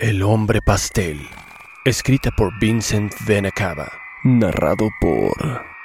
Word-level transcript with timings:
El 0.00 0.22
hombre 0.22 0.60
pastel, 0.64 1.18
escrita 1.84 2.30
por 2.34 2.58
Vincent 2.58 3.12
Venacaba, 3.26 3.92
Narrado 4.24 4.88
por 4.98 5.34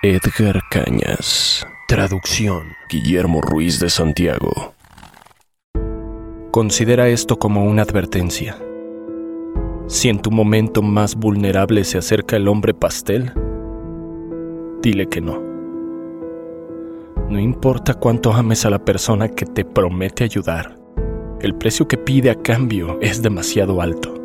Edgar 0.03 0.61
Cañas. 0.71 1.67
traducción. 1.89 2.63
Guillermo 2.89 3.41
Ruiz 3.41 3.81
de 3.81 3.89
Santiago. 3.89 4.73
Considera 6.51 7.09
esto 7.09 7.37
como 7.37 7.65
una 7.65 7.81
advertencia. 7.81 8.57
Si 9.87 10.07
en 10.07 10.21
tu 10.21 10.31
momento 10.31 10.81
más 10.81 11.15
vulnerable 11.15 11.83
se 11.83 11.97
acerca 11.97 12.37
el 12.37 12.47
hombre 12.47 12.73
pastel, 12.73 13.33
dile 14.81 15.07
que 15.07 15.19
no. 15.19 15.43
No 17.27 17.37
importa 17.37 17.95
cuánto 17.95 18.31
ames 18.31 18.65
a 18.65 18.69
la 18.69 18.79
persona 18.79 19.27
que 19.27 19.45
te 19.45 19.65
promete 19.65 20.23
ayudar, 20.23 20.84
el 21.45 21.53
precio 21.53 21.87
que 21.87 21.97
pide 21.97 22.31
a 22.31 22.35
cambio 22.35 22.97
es 23.01 23.21
demasiado 23.21 23.79
alto. 23.79 24.15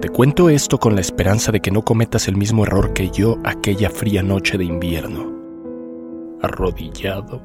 Te 0.00 0.08
cuento 0.08 0.48
esto 0.48 0.78
con 0.78 0.94
la 0.94 1.00
esperanza 1.00 1.50
de 1.50 1.58
que 1.58 1.72
no 1.72 1.82
cometas 1.82 2.28
el 2.28 2.36
mismo 2.36 2.64
error 2.64 2.92
que 2.92 3.10
yo 3.10 3.38
aquella 3.44 3.90
fría 3.90 4.22
noche 4.22 4.58
de 4.58 4.64
invierno. 4.64 5.34
Arrodillado, 6.40 7.42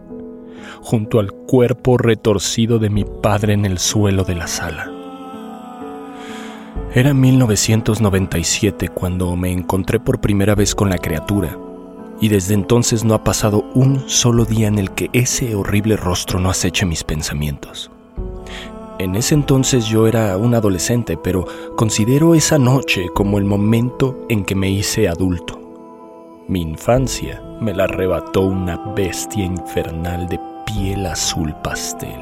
junto 0.81 1.19
al 1.19 1.31
cuerpo 1.31 1.97
retorcido 1.97 2.77
de 2.77 2.91
mi 2.91 3.05
padre 3.05 3.53
en 3.53 3.65
el 3.65 3.79
suelo 3.79 4.23
de 4.23 4.35
la 4.35 4.45
sala. 4.45 4.91
Era 6.93 7.15
1997 7.15 8.89
cuando 8.89 9.35
me 9.35 9.51
encontré 9.51 9.99
por 9.99 10.21
primera 10.21 10.53
vez 10.53 10.75
con 10.75 10.89
la 10.91 10.99
criatura, 10.99 11.57
y 12.19 12.27
desde 12.27 12.53
entonces 12.53 13.03
no 13.03 13.15
ha 13.15 13.23
pasado 13.23 13.65
un 13.73 14.07
solo 14.07 14.45
día 14.45 14.67
en 14.67 14.77
el 14.77 14.91
que 14.91 15.09
ese 15.11 15.55
horrible 15.55 15.97
rostro 15.97 16.39
no 16.39 16.51
aceche 16.51 16.85
mis 16.85 17.03
pensamientos. 17.03 17.89
En 19.01 19.15
ese 19.15 19.33
entonces 19.33 19.87
yo 19.87 20.05
era 20.05 20.37
un 20.37 20.53
adolescente, 20.53 21.17
pero 21.17 21.47
considero 21.75 22.35
esa 22.35 22.59
noche 22.59 23.07
como 23.15 23.39
el 23.39 23.45
momento 23.45 24.15
en 24.29 24.45
que 24.45 24.53
me 24.53 24.69
hice 24.69 25.09
adulto. 25.09 25.59
Mi 26.47 26.61
infancia 26.61 27.41
me 27.59 27.73
la 27.73 27.85
arrebató 27.85 28.41
una 28.41 28.77
bestia 28.93 29.43
infernal 29.43 30.27
de 30.27 30.39
piel 30.67 31.07
azul 31.07 31.51
pastel. 31.63 32.21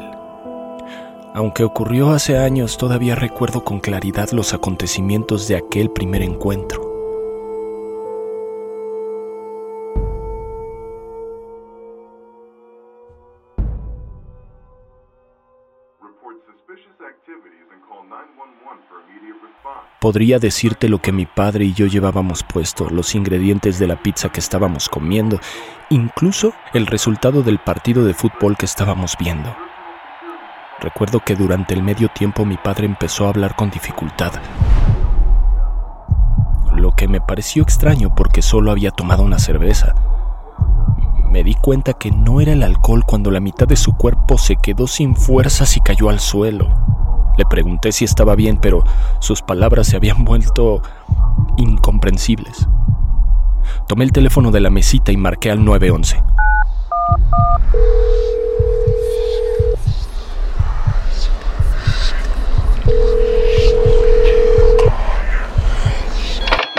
Aunque 1.33 1.65
ocurrió 1.65 2.11
hace 2.11 2.37
años, 2.37 2.77
todavía 2.77 3.13
recuerdo 3.15 3.65
con 3.65 3.81
claridad 3.81 4.29
los 4.31 4.53
acontecimientos 4.53 5.49
de 5.49 5.57
aquel 5.57 5.91
primer 5.91 6.21
encuentro. 6.21 6.88
Podría 19.99 20.39
decirte 20.39 20.87
lo 20.87 21.01
que 21.01 21.11
mi 21.11 21.25
padre 21.25 21.65
y 21.65 21.73
yo 21.73 21.85
llevábamos 21.85 22.43
puesto, 22.43 22.89
los 22.89 23.15
ingredientes 23.15 23.79
de 23.79 23.87
la 23.87 24.01
pizza 24.01 24.29
que 24.29 24.39
estábamos 24.39 24.87
comiendo, 24.87 25.41
incluso 25.89 26.53
el 26.73 26.87
resultado 26.87 27.43
del 27.43 27.59
partido 27.59 28.05
de 28.05 28.13
fútbol 28.13 28.55
que 28.55 28.65
estábamos 28.65 29.17
viendo. 29.19 29.53
Recuerdo 30.79 31.19
que 31.19 31.35
durante 31.35 31.73
el 31.73 31.83
medio 31.83 32.07
tiempo 32.07 32.45
mi 32.45 32.55
padre 32.55 32.85
empezó 32.85 33.25
a 33.25 33.29
hablar 33.29 33.57
con 33.57 33.69
dificultad, 33.71 34.31
lo 36.73 36.93
que 36.93 37.09
me 37.09 37.19
pareció 37.19 37.61
extraño 37.61 38.15
porque 38.15 38.41
solo 38.41 38.71
había 38.71 38.91
tomado 38.91 39.23
una 39.23 39.37
cerveza. 39.37 39.95
Me 41.29 41.43
di 41.43 41.55
cuenta 41.55 41.93
que 41.93 42.09
no 42.09 42.39
era 42.39 42.53
el 42.53 42.63
alcohol 42.63 43.03
cuando 43.05 43.31
la 43.31 43.41
mitad 43.41 43.67
de 43.67 43.75
su 43.75 43.97
cuerpo 43.97 44.37
se 44.37 44.55
quedó 44.55 44.87
sin 44.87 45.17
fuerzas 45.17 45.75
y 45.75 45.81
cayó 45.81 46.09
al 46.09 46.21
suelo. 46.21 46.69
Le 47.39 47.45
pregunté 47.45 47.93
si 47.93 48.03
estaba 48.03 48.35
bien, 48.35 48.57
pero 48.57 48.83
sus 49.19 49.41
palabras 49.41 49.87
se 49.87 49.95
habían 49.95 50.25
vuelto 50.25 50.81
incomprensibles. 51.55 52.67
Tomé 53.87 54.03
el 54.03 54.11
teléfono 54.11 54.51
de 54.51 54.59
la 54.59 54.69
mesita 54.69 55.13
y 55.13 55.15
marqué 55.15 55.49
al 55.49 55.63
911. 55.63 56.21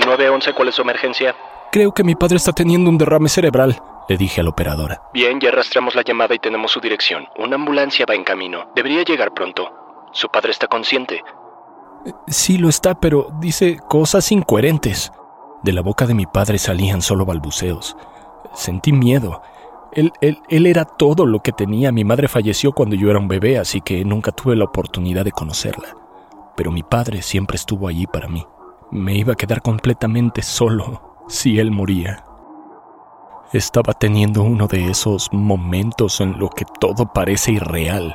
¿911 0.05 0.55
cuál 0.55 0.69
es 0.69 0.75
su 0.75 0.83
emergencia? 0.83 1.35
Creo 1.73 1.95
que 1.95 2.05
mi 2.05 2.17
padre 2.17 2.37
está 2.37 2.53
teniendo 2.53 2.91
un 2.91 2.99
derrame 2.99 3.31
cerebral, 3.31 3.81
le 4.11 4.19
dije 4.19 4.43
a 4.43 4.45
la 4.45 4.51
operadora. 4.51 5.01
Bien, 5.15 5.41
ya 5.41 5.53
rastreamos 5.53 5.95
la 5.95 6.03
llamada 6.03 6.35
y 6.35 6.39
tenemos 6.39 6.71
su 6.71 6.81
dirección. 6.81 7.27
Una 7.39 7.57
ambulancia 7.57 8.05
va 8.07 8.15
en 8.15 8.25
camino. 8.25 8.71
Debería 8.75 9.05
llegar 9.05 9.33
pronto. 9.33 9.80
¿Su 10.13 10.29
padre 10.29 10.51
está 10.51 10.67
consciente? 10.67 11.23
Sí 12.27 12.59
lo 12.59 12.69
está, 12.69 12.99
pero 12.99 13.31
dice 13.41 13.79
cosas 13.89 14.33
incoherentes. 14.33 15.13
De 15.63 15.73
la 15.73 15.83
boca 15.83 16.07
de 16.07 16.15
mi 16.15 16.27
padre 16.27 16.59
salían 16.59 17.03
solo 17.03 17.27
balbuceos. 17.27 17.97
Sentí 18.55 18.93
miedo. 18.93 19.43
Él, 19.93 20.13
él, 20.21 20.39
él 20.49 20.67
era 20.67 20.85
todo 20.85 21.27
lo 21.27 21.41
que 21.41 21.53
tenía. 21.53 21.93
Mi 21.93 22.05
madre 22.05 22.27
falleció 22.27 22.73
cuando 22.73 22.97
yo 22.97 23.11
era 23.11 23.19
un 23.19 23.29
bebé, 23.29 23.59
así 23.59 23.81
que 23.81 24.05
nunca 24.05 24.33
tuve 24.33 24.57
la 24.57 24.65
oportunidad 24.65 25.25
de 25.25 25.33
conocerla. 25.33 25.97
Pero 26.57 26.73
mi 26.73 26.83
padre 26.83 27.23
siempre 27.23 27.57
estuvo 27.57 27.87
allí 27.87 28.07
para 28.07 28.29
mí. 28.29 28.45
Me 28.91 29.15
iba 29.15 29.35
a 29.35 29.37
quedar 29.37 29.63
completamente 29.63 30.43
solo 30.43 31.25
si 31.29 31.61
él 31.61 31.71
moría. 31.71 32.25
Estaba 33.53 33.93
teniendo 33.93 34.43
uno 34.43 34.67
de 34.67 34.91
esos 34.91 35.29
momentos 35.33 36.21
en 36.21 36.39
lo 36.39 36.49
que 36.49 36.65
todo 36.81 37.13
parece 37.13 37.53
irreal 37.53 38.15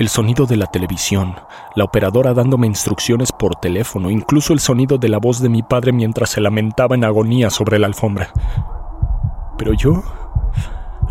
el 0.00 0.08
sonido 0.08 0.46
de 0.46 0.56
la 0.56 0.64
televisión, 0.64 1.36
la 1.76 1.84
operadora 1.84 2.32
dándome 2.32 2.66
instrucciones 2.66 3.32
por 3.32 3.56
teléfono, 3.56 4.08
incluso 4.08 4.54
el 4.54 4.58
sonido 4.58 4.96
de 4.96 5.10
la 5.10 5.18
voz 5.18 5.40
de 5.40 5.50
mi 5.50 5.62
padre 5.62 5.92
mientras 5.92 6.30
se 6.30 6.40
lamentaba 6.40 6.94
en 6.94 7.04
agonía 7.04 7.50
sobre 7.50 7.78
la 7.78 7.86
alfombra. 7.86 8.30
Pero 9.58 9.74
yo 9.74 10.02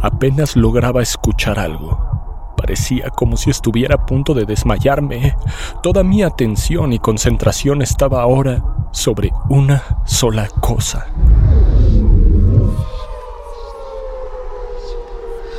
apenas 0.02 0.56
lograba 0.56 1.04
escuchar 1.04 1.60
algo. 1.60 2.00
Parecía 2.58 3.12
como 3.12 3.38
si 3.38 3.52
estuviera 3.52 3.94
a 3.94 4.06
punto 4.08 4.34
de 4.34 4.46
desmayarme. 4.46 5.36
Toda 5.84 6.04
mi 6.04 6.24
atención 6.24 6.92
y 6.92 6.98
concentración 6.98 7.84
estaba 7.84 8.24
ahora 8.24 8.64
sobre 8.90 9.32
una 9.50 9.84
sola 10.04 10.48
cosa. 10.62 11.06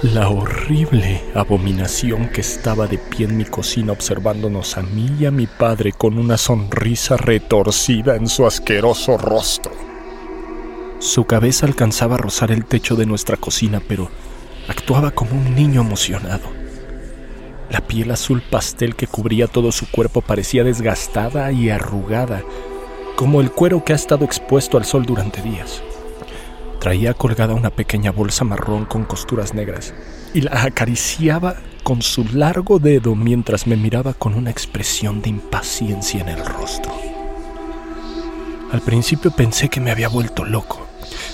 La 0.03 0.31
horrible 0.31 1.23
abominación 1.35 2.31
que 2.31 2.41
estaba 2.41 2.87
de 2.87 2.97
pie 2.97 3.27
en 3.27 3.37
mi 3.37 3.45
cocina 3.45 3.93
observándonos 3.93 4.79
a 4.79 4.83
mí 4.83 5.11
y 5.21 5.27
a 5.27 5.31
mi 5.31 5.47
padre 5.47 5.93
con 5.93 6.19
una 6.19 6.39
sonrisa 6.39 7.19
retorcida 7.19 8.17
en 8.17 8.27
su 8.27 8.47
asqueroso 8.47 9.19
rostro. 9.19 9.73
Su 11.01 11.27
cabeza 11.27 11.67
alcanzaba 11.67 12.15
a 12.15 12.19
rozar 12.19 12.51
el 12.51 12.65
techo 12.65 12.97
de 12.97 13.05
nuestra 13.05 13.37
cocina, 13.37 13.83
pero 13.87 14.09
actuaba 14.69 15.11
como 15.11 15.33
un 15.33 15.55
niño 15.55 15.83
emocionado. 15.83 16.49
La 17.69 17.83
piel 17.83 18.11
azul 18.11 18.41
pastel 18.41 18.97
que 18.97 19.07
cubría 19.07 19.49
todo 19.49 19.71
su 19.71 19.91
cuerpo 19.91 20.23
parecía 20.23 20.65
desgastada 20.65 21.53
y 21.53 21.69
arrugada, 21.69 22.43
como 23.17 23.43
el 23.43 23.51
cuero 23.51 23.85
que 23.85 23.93
ha 23.93 23.97
estado 23.97 24.25
expuesto 24.25 24.79
al 24.79 24.87
sol 24.87 25.05
durante 25.05 25.43
días. 25.43 25.83
Traía 26.81 27.13
colgada 27.13 27.53
una 27.53 27.69
pequeña 27.69 28.11
bolsa 28.11 28.43
marrón 28.43 28.87
con 28.87 29.05
costuras 29.05 29.53
negras 29.53 29.93
y 30.33 30.41
la 30.41 30.63
acariciaba 30.63 31.57
con 31.83 32.01
su 32.01 32.25
largo 32.33 32.79
dedo 32.79 33.15
mientras 33.15 33.67
me 33.67 33.77
miraba 33.77 34.15
con 34.15 34.35
una 34.35 34.51
expresión 34.51 35.21
de 35.21 35.29
impaciencia 35.29 36.23
en 36.23 36.31
el 36.31 36.45
rostro. 36.45 36.91
Al 38.73 38.81
principio 38.81 39.31
pensé 39.31 39.69
que 39.69 39.81
me 39.81 39.91
había 39.91 40.09
vuelto 40.09 40.47
loco, 40.47 40.87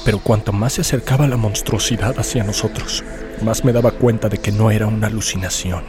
pero 0.05 0.19
cuanto 0.19 0.53
más 0.53 0.73
se 0.73 0.81
acercaba 0.81 1.29
la 1.29 1.37
monstruosidad 1.37 2.19
hacia 2.19 2.43
nosotros, 2.43 3.05
más 3.43 3.65
me 3.65 3.73
daba 3.73 3.93
cuenta 3.93 4.29
de 4.29 4.39
que 4.39 4.51
no 4.51 4.73
era 4.73 4.89
una 4.89 5.07
alucinación. 5.07 5.85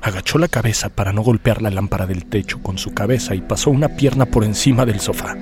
Agachó 0.00 0.38
la 0.38 0.48
cabeza 0.48 0.88
para 0.88 1.12
no 1.12 1.20
golpear 1.20 1.60
la 1.60 1.70
lámpara 1.70 2.06
del 2.06 2.24
techo 2.24 2.62
con 2.62 2.78
su 2.78 2.94
cabeza 2.94 3.34
y 3.34 3.42
pasó 3.42 3.70
una 3.70 3.96
pierna 3.96 4.24
por 4.24 4.44
encima 4.44 4.86
del 4.86 5.00
sofá. 5.00 5.36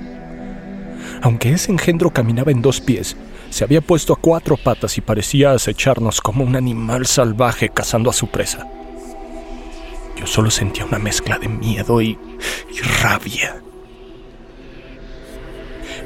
Aunque 1.25 1.51
ese 1.51 1.71
engendro 1.71 2.11
caminaba 2.11 2.51
en 2.51 2.61
dos 2.61 2.81
pies, 2.81 3.17
se 3.49 3.63
había 3.63 3.81
puesto 3.81 4.13
a 4.13 4.15
cuatro 4.15 4.57
patas 4.57 4.99
y 4.99 5.01
parecía 5.01 5.53
acecharnos 5.53 6.21
como 6.21 6.43
un 6.43 6.55
animal 6.55 7.07
salvaje 7.07 7.69
cazando 7.69 8.11
a 8.11 8.13
su 8.13 8.27
presa. 8.27 8.67
Yo 10.17 10.27
solo 10.27 10.51
sentía 10.51 10.85
una 10.85 10.99
mezcla 10.99 11.39
de 11.39 11.47
miedo 11.47 11.99
y, 11.99 12.19
y 12.71 12.79
rabia. 13.01 13.59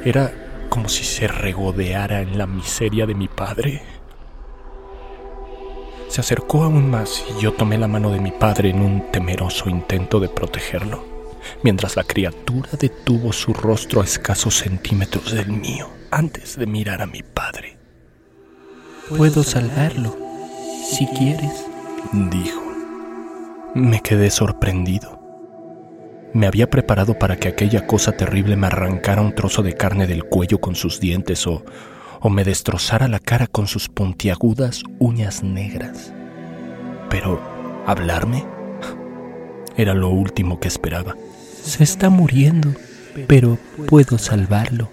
Era 0.06 0.32
como 0.70 0.88
si 0.88 1.04
se 1.04 1.28
regodeara 1.28 2.22
en 2.22 2.38
la 2.38 2.46
miseria 2.46 3.04
de 3.04 3.14
mi 3.14 3.28
padre. 3.28 3.82
Se 6.08 6.22
acercó 6.22 6.64
aún 6.64 6.90
más 6.90 7.26
y 7.36 7.42
yo 7.42 7.52
tomé 7.52 7.76
la 7.76 7.88
mano 7.88 8.10
de 8.10 8.20
mi 8.20 8.32
padre 8.32 8.70
en 8.70 8.80
un 8.80 9.12
temeroso 9.12 9.68
intento 9.68 10.18
de 10.18 10.30
protegerlo, 10.30 11.04
mientras 11.62 11.96
la 11.96 12.04
criatura 12.04 12.70
detuvo 12.78 13.32
su 13.32 13.52
rostro 13.52 14.00
a 14.00 14.04
escasos 14.04 14.56
centímetros 14.56 15.32
del 15.32 15.48
mío 15.48 15.88
antes 16.10 16.56
de 16.56 16.66
mirar 16.66 17.02
a 17.02 17.06
mi 17.06 17.22
padre. 17.22 17.78
Puedo 19.16 19.42
salvarlo, 19.42 20.16
si 20.84 21.06
quieres, 21.06 21.66
dijo. 22.30 22.62
Me 23.74 24.00
quedé 24.00 24.30
sorprendido. 24.30 25.20
Me 26.32 26.46
había 26.46 26.70
preparado 26.70 27.18
para 27.18 27.36
que 27.36 27.48
aquella 27.48 27.86
cosa 27.86 28.12
terrible 28.12 28.56
me 28.56 28.68
arrancara 28.68 29.22
un 29.22 29.34
trozo 29.34 29.62
de 29.62 29.74
carne 29.74 30.06
del 30.06 30.24
cuello 30.24 30.60
con 30.60 30.74
sus 30.74 31.00
dientes 31.00 31.46
o, 31.46 31.64
o 32.20 32.30
me 32.30 32.44
destrozara 32.44 33.08
la 33.08 33.18
cara 33.18 33.46
con 33.46 33.66
sus 33.66 33.88
puntiagudas 33.88 34.84
uñas 34.98 35.42
negras. 35.42 36.12
Pero, 37.08 37.40
¿hablarme? 37.86 38.44
Era 39.76 39.94
lo 39.94 40.10
último 40.10 40.60
que 40.60 40.68
esperaba. 40.68 41.16
Se 41.62 41.84
está 41.84 42.10
muriendo, 42.10 42.74
pero 43.26 43.58
puedo 43.86 44.18
salvarlo. 44.18 44.90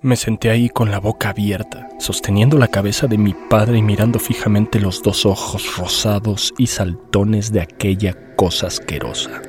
Me 0.00 0.14
senté 0.14 0.50
ahí 0.50 0.68
con 0.68 0.90
la 0.90 1.00
boca 1.00 1.30
abierta, 1.30 1.88
sosteniendo 1.98 2.56
la 2.56 2.68
cabeza 2.68 3.08
de 3.08 3.18
mi 3.18 3.34
padre 3.34 3.78
y 3.78 3.82
mirando 3.82 4.20
fijamente 4.20 4.78
los 4.78 5.02
dos 5.02 5.26
ojos 5.26 5.76
rosados 5.76 6.54
y 6.56 6.68
saltones 6.68 7.50
de 7.50 7.60
aquella 7.60 8.16
cosa 8.36 8.68
asquerosa. 8.68 9.42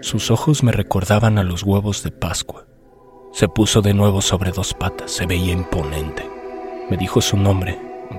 Sus 0.00 0.32
ojos 0.32 0.64
me 0.64 0.72
recordaban 0.72 1.38
a 1.38 1.44
los 1.44 1.62
huevos 1.62 2.02
de 2.02 2.10
Pascua. 2.10 2.66
Se 3.32 3.48
puso 3.48 3.80
de 3.80 3.94
nuevo 3.94 4.20
sobre 4.20 4.50
dos 4.50 4.74
patas, 4.74 5.12
se 5.12 5.26
veía 5.26 5.52
imponente. 5.52 6.28
Me 6.90 6.96
dijo 6.96 7.20
su 7.20 7.36
nombre, 7.36 7.78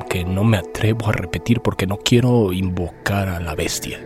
que 0.09 0.23
no 0.23 0.43
me 0.43 0.57
atrevo 0.57 1.09
a 1.09 1.11
repetir 1.11 1.59
porque 1.59 1.85
no 1.85 1.97
quiero 1.97 2.53
invocar 2.53 3.27
a 3.27 3.39
la 3.41 3.55
bestia. 3.55 3.99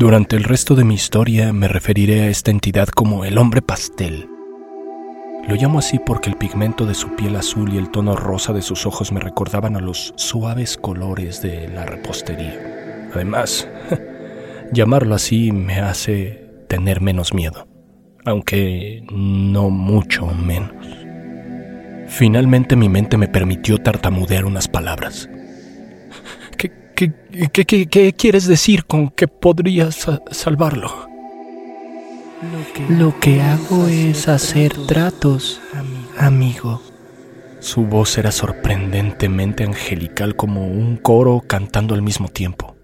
Durante 0.00 0.34
el 0.34 0.42
resto 0.42 0.74
de 0.74 0.82
mi 0.82 0.94
historia 0.94 1.52
me 1.52 1.68
referiré 1.68 2.22
a 2.22 2.28
esta 2.28 2.50
entidad 2.50 2.88
como 2.88 3.24
el 3.24 3.38
hombre 3.38 3.62
pastel 3.62 4.26
lo 5.48 5.56
llamo 5.56 5.78
así 5.78 5.98
porque 5.98 6.30
el 6.30 6.36
pigmento 6.36 6.86
de 6.86 6.94
su 6.94 7.16
piel 7.16 7.34
azul 7.34 7.72
y 7.72 7.78
el 7.78 7.90
tono 7.90 8.14
rosa 8.14 8.52
de 8.52 8.62
sus 8.62 8.86
ojos 8.86 9.10
me 9.10 9.20
recordaban 9.20 9.74
a 9.74 9.80
los 9.80 10.12
suaves 10.16 10.76
colores 10.76 11.42
de 11.42 11.66
la 11.68 11.86
repostería. 11.86 13.08
Además, 13.12 13.68
llamarlo 14.72 15.14
así 15.16 15.50
me 15.50 15.80
hace 15.80 16.46
tener 16.68 17.00
menos 17.00 17.34
miedo, 17.34 17.66
aunque 18.24 19.02
no 19.10 19.70
mucho 19.70 20.26
menos. 20.26 20.86
Finalmente 22.06 22.76
mi 22.76 22.88
mente 22.88 23.16
me 23.16 23.28
permitió 23.28 23.78
tartamudear 23.78 24.44
unas 24.44 24.68
palabras. 24.68 25.28
¿Qué, 27.52 28.14
quieres 28.16 28.46
decir 28.46 28.84
con 28.84 29.08
que 29.08 29.26
podrías 29.26 30.06
salvarlo? 30.30 31.08
Lo 32.90 33.18
que 33.20 33.40
hago 33.40 33.86
es 33.86 34.28
hacer 34.28 34.74
tratos, 34.86 35.60
amigo. 36.18 36.82
Su 37.60 37.84
voz 37.84 38.18
era 38.18 38.32
sorprendentemente 38.32 39.64
angelical 39.64 40.36
como 40.36 40.66
un 40.66 40.96
coro 40.96 41.42
cantando 41.46 41.94
al 41.94 42.02
mismo 42.02 42.28
tiempo. 42.28 42.76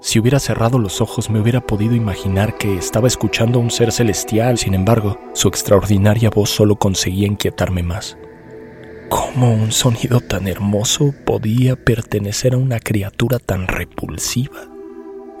Si 0.00 0.18
hubiera 0.18 0.38
cerrado 0.38 0.78
los 0.78 1.00
ojos 1.00 1.28
me 1.28 1.40
hubiera 1.40 1.60
podido 1.60 1.94
imaginar 1.94 2.56
que 2.56 2.76
estaba 2.76 3.08
escuchando 3.08 3.58
a 3.58 3.62
un 3.62 3.70
ser 3.70 3.92
celestial, 3.92 4.56
sin 4.56 4.74
embargo, 4.74 5.18
su 5.34 5.48
extraordinaria 5.48 6.30
voz 6.30 6.50
solo 6.50 6.76
conseguía 6.76 7.26
inquietarme 7.26 7.82
más. 7.82 8.16
¿Cómo 9.08 9.52
un 9.52 9.72
sonido 9.72 10.20
tan 10.20 10.48
hermoso 10.48 11.14
podía 11.24 11.76
pertenecer 11.76 12.52
a 12.52 12.58
una 12.58 12.78
criatura 12.78 13.38
tan 13.38 13.66
repulsiva? 13.66 14.68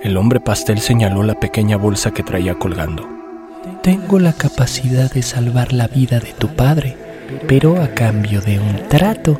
El 0.02 0.16
hombre 0.16 0.40
pastel 0.40 0.80
señaló 0.80 1.22
la 1.22 1.38
pequeña 1.38 1.76
bolsa 1.76 2.12
que 2.12 2.22
traía 2.22 2.54
colgando. 2.54 3.06
Tengo 3.82 4.18
la 4.18 4.32
capacidad 4.32 5.12
de 5.12 5.22
salvar 5.22 5.72
la 5.72 5.86
vida 5.86 6.18
de 6.18 6.32
tu 6.32 6.48
padre, 6.48 6.96
pero 7.46 7.82
a 7.82 7.88
cambio 7.88 8.40
de 8.40 8.58
un 8.58 8.88
trato. 8.88 9.38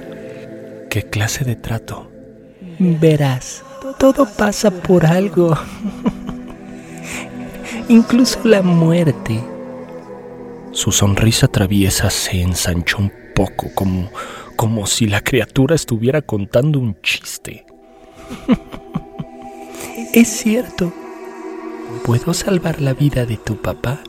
¿Qué 0.90 1.04
clase 1.04 1.44
de 1.44 1.56
trato? 1.56 2.10
Verás, 2.78 3.64
todo 3.98 4.26
pasa 4.26 4.70
por 4.70 5.06
algo. 5.06 5.56
Incluso 7.88 8.40
la 8.44 8.60
muerte. 8.60 9.42
Su 10.72 10.92
sonrisa 10.92 11.48
traviesa 11.48 12.10
se 12.10 12.42
ensanchó 12.42 12.98
un 12.98 13.12
poco, 13.38 13.70
como, 13.73 14.11
como 14.56 14.88
si 14.88 15.06
la 15.06 15.23
criatura 15.23 15.76
estuviera 15.76 16.23
contando 16.23 16.81
un 16.81 17.00
chiste. 17.02 17.64
es 20.12 20.26
cierto. 20.26 20.93
Puedo 22.05 22.35
salvar 22.35 22.81
la 22.81 22.94
vida 22.94 23.26
de 23.26 23.37
tu 23.37 23.62
papá, 23.62 24.00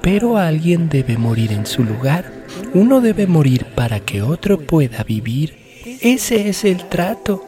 pero 0.00 0.38
alguien 0.38 0.88
debe 0.88 1.18
morir 1.18 1.52
en 1.52 1.66
su 1.66 1.84
lugar. 1.84 2.32
Uno 2.72 3.02
debe 3.02 3.26
morir 3.26 3.66
para 3.74 4.00
que 4.00 4.22
otro 4.22 4.58
pueda 4.58 5.04
vivir. 5.04 5.58
Ese 6.00 6.48
es 6.48 6.64
el 6.64 6.88
trato. 6.88 7.44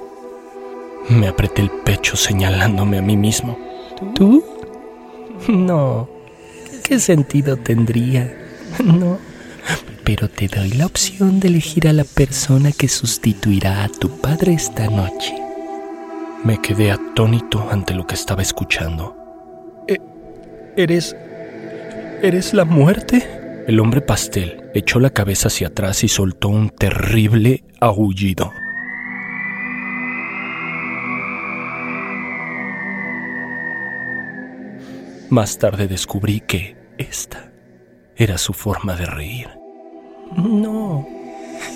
Me 1.09 1.29
apreté 1.29 1.63
el 1.63 1.71
pecho 1.71 2.17
señalándome 2.17 2.99
a 2.99 3.03
mí 3.03 3.17
mismo. 3.17 3.59
¿Tú? 4.15 4.45
No. 5.49 6.09
¿Qué 6.83 6.99
sentido 6.99 7.57
tendría? 7.57 8.37
No. 8.85 9.19
Pero 10.05 10.29
te 10.29 10.49
doy 10.49 10.71
la 10.71 10.87
opción 10.87 11.41
de 11.41 11.49
elegir 11.49 11.89
a 11.89 11.93
la 11.93 12.05
persona 12.05 12.73
que 12.73 12.89
sustituirá 12.89 13.85
a 13.85 13.89
tu 13.89 14.21
padre 14.21 14.55
esta 14.55 14.89
noche. 14.89 15.35
Me 16.45 16.61
quedé 16.61 16.93
atónito 16.93 17.69
ante 17.71 17.95
lo 17.95 18.07
que 18.07 18.15
estaba 18.15 18.43
escuchando. 18.43 19.17
Eh, 19.89 19.99
¿Eres 20.77 21.17
¿Eres 22.23 22.55
la 22.55 22.65
muerte? 22.65 23.65
El 23.67 23.79
hombre 23.79 24.01
pastel 24.01 24.71
echó 24.75 25.01
la 25.01 25.11
cabeza 25.11 25.49
hacia 25.49 25.69
atrás 25.69 26.03
y 26.03 26.09
soltó 26.09 26.49
un 26.49 26.71
terrible 26.71 27.63
aullido. 27.79 28.53
Más 35.29 35.59
tarde 35.59 35.89
descubrí 35.89 36.41
que 36.41 36.77
esta 36.97 37.46
era 38.17 38.39
su 38.39 38.53
forma 38.53 38.97
de 38.97 39.07
reír. 39.07 39.49
No, 40.37 41.07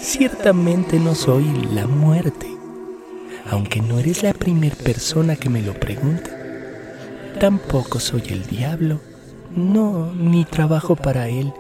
ciertamente 0.01 0.99
no 0.99 1.15
soy 1.15 1.45
la 1.73 1.87
muerte, 1.87 2.47
aunque 3.51 3.81
no 3.81 3.99
eres 3.99 4.23
la 4.23 4.33
primera 4.33 4.77
persona 4.77 5.37
que 5.37 5.49
me 5.49 5.63
lo 5.63 5.75
pregunta. 5.75 6.31
Tampoco 7.39 8.01
soy 8.01 8.23
el 8.29 8.47
diablo 8.47 9.01
no, 9.55 10.13
ni 10.15 10.45
trabajo 10.45 10.95
para 10.95 11.29
él. 11.29 11.53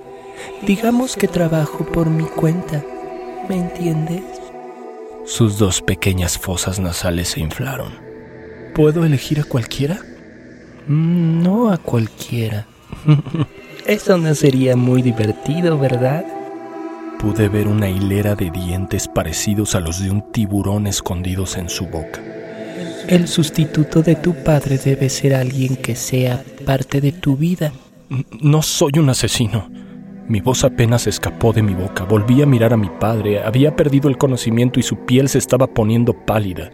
Digamos 0.65 1.17
que 1.17 1.27
trabajo 1.27 1.85
por 1.85 2.09
mi 2.09 2.25
cuenta. 2.25 2.85
¿Me 3.49 3.57
entiendes? 3.57 4.23
Sus 5.27 5.59
dos 5.59 5.83
pequeñas 5.83 6.39
fosas 6.39 6.79
nasales 6.79 7.31
se 7.31 7.41
inflaron. 7.41 7.93
¿Puedo 8.75 9.05
elegir 9.05 9.41
a 9.41 9.45
cualquiera? 9.45 10.01
Mm, 10.87 11.43
no 11.43 11.71
a 11.71 11.79
cualquiera. 11.79 12.67
Eso 13.87 14.19
no 14.19 14.35
sería 14.35 14.77
muy 14.77 15.03
divertido, 15.03 15.79
¿verdad? 15.79 16.25
Pude 17.19 17.49
ver 17.49 17.67
una 17.67 17.89
hilera 17.89 18.35
de 18.35 18.51
dientes 18.51 19.09
parecidos 19.09 19.75
a 19.75 19.81
los 19.81 20.03
de 20.03 20.11
un 20.11 20.33
tiburón 20.33 20.87
escondidos 20.87 21.57
en 21.57 21.69
su 21.69 21.87
boca. 21.87 22.23
El 23.09 23.29
sustituto 23.29 24.03
de 24.03 24.15
tu 24.15 24.35
padre 24.35 24.79
debe 24.79 25.09
ser 25.09 25.35
alguien 25.35 25.77
que 25.77 25.97
sea 25.97 26.43
parte 26.65 27.01
de 27.01 27.13
tu 27.13 27.37
vida. 27.37 27.73
No 28.41 28.63
soy 28.63 28.93
un 28.99 29.09
asesino. 29.09 29.69
Mi 30.29 30.41
voz 30.41 30.63
apenas 30.65 31.07
escapó 31.07 31.53
de 31.53 31.63
mi 31.63 31.75
boca. 31.75 32.05
Volví 32.05 32.41
a 32.41 32.47
mirar 32.47 32.73
a 32.73 32.77
mi 32.77 32.89
padre. 32.89 33.43
Había 33.43 33.75
perdido 33.75 34.09
el 34.09 34.17
conocimiento 34.17 34.79
y 34.79 34.83
su 34.83 35.05
piel 35.05 35.29
se 35.29 35.39
estaba 35.39 35.67
poniendo 35.67 36.13
pálida. 36.13 36.71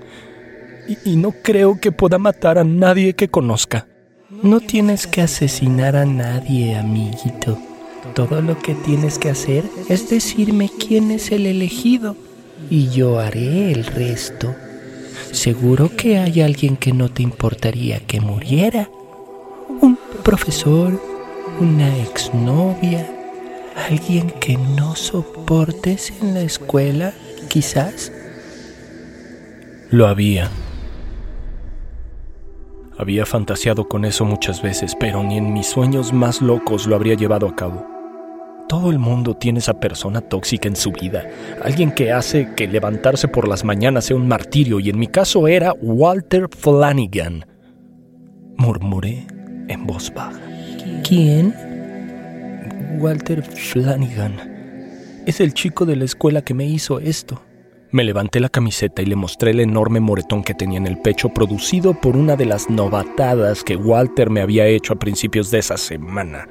Y, 0.86 1.12
y, 1.12 1.16
no 1.16 1.32
creo 1.42 1.80
que 1.80 1.90
pueda 1.90 2.18
matar 2.18 2.58
a 2.58 2.64
nadie 2.64 3.14
que 3.14 3.28
conozca. 3.28 3.88
No 4.28 4.58
tienes 4.58 5.06
que 5.06 5.22
asesinar 5.22 5.94
a 5.94 6.04
nadie, 6.04 6.74
amiguito. 6.74 7.58
Todo 8.14 8.42
lo 8.42 8.58
que 8.58 8.74
tienes 8.74 9.18
que 9.18 9.30
hacer 9.30 9.64
es 9.88 10.10
decirme 10.10 10.68
quién 10.68 11.12
es 11.12 11.30
el 11.30 11.46
elegido 11.46 12.16
y 12.68 12.88
yo 12.88 13.20
haré 13.20 13.70
el 13.70 13.84
resto. 13.86 14.52
Seguro 15.30 15.94
que 15.94 16.18
hay 16.18 16.40
alguien 16.40 16.76
que 16.76 16.92
no 16.92 17.08
te 17.08 17.22
importaría 17.22 18.00
que 18.00 18.20
muriera. 18.20 18.90
Un 19.80 19.96
profesor, 20.24 21.00
una 21.60 21.96
exnovia, 21.98 23.08
alguien 23.88 24.30
que 24.40 24.56
no 24.56 24.96
soportes 24.96 26.12
en 26.20 26.34
la 26.34 26.40
escuela, 26.40 27.14
quizás. 27.48 28.10
Lo 29.90 30.08
había. 30.08 30.50
Había 32.98 33.26
fantaseado 33.26 33.88
con 33.88 34.06
eso 34.06 34.24
muchas 34.24 34.62
veces, 34.62 34.96
pero 34.98 35.22
ni 35.22 35.36
en 35.36 35.52
mis 35.52 35.66
sueños 35.66 36.12
más 36.12 36.40
locos 36.40 36.86
lo 36.86 36.96
habría 36.96 37.14
llevado 37.14 37.46
a 37.46 37.54
cabo. 37.54 37.86
Todo 38.68 38.90
el 38.90 38.98
mundo 38.98 39.36
tiene 39.36 39.58
esa 39.58 39.78
persona 39.78 40.22
tóxica 40.22 40.66
en 40.66 40.76
su 40.76 40.92
vida, 40.92 41.28
alguien 41.62 41.92
que 41.92 42.10
hace 42.10 42.48
que 42.56 42.66
levantarse 42.66 43.28
por 43.28 43.46
las 43.46 43.64
mañanas 43.64 44.06
sea 44.06 44.16
un 44.16 44.26
martirio, 44.26 44.80
y 44.80 44.88
en 44.88 44.98
mi 44.98 45.06
caso 45.06 45.46
era 45.46 45.74
Walter 45.74 46.48
Flanagan. 46.50 47.44
Murmuré 48.56 49.26
en 49.68 49.86
voz 49.86 50.12
baja. 50.12 50.40
¿Quién? 51.06 51.54
Walter 52.98 53.42
Flanagan. 53.42 54.56
Es 55.26 55.40
el 55.40 55.52
chico 55.52 55.84
de 55.84 55.96
la 55.96 56.06
escuela 56.06 56.40
que 56.42 56.54
me 56.54 56.64
hizo 56.64 56.98
esto. 56.98 57.42
Me 57.92 58.02
levanté 58.02 58.40
la 58.40 58.48
camiseta 58.48 59.00
y 59.00 59.06
le 59.06 59.14
mostré 59.14 59.52
el 59.52 59.60
enorme 59.60 60.00
moretón 60.00 60.42
que 60.42 60.54
tenía 60.54 60.78
en 60.78 60.88
el 60.88 60.98
pecho 60.98 61.28
producido 61.28 61.94
por 61.94 62.16
una 62.16 62.34
de 62.34 62.44
las 62.44 62.68
novatadas 62.68 63.62
que 63.62 63.76
Walter 63.76 64.28
me 64.28 64.40
había 64.40 64.66
hecho 64.66 64.92
a 64.92 64.98
principios 64.98 65.52
de 65.52 65.60
esa 65.60 65.76
semana. 65.76 66.48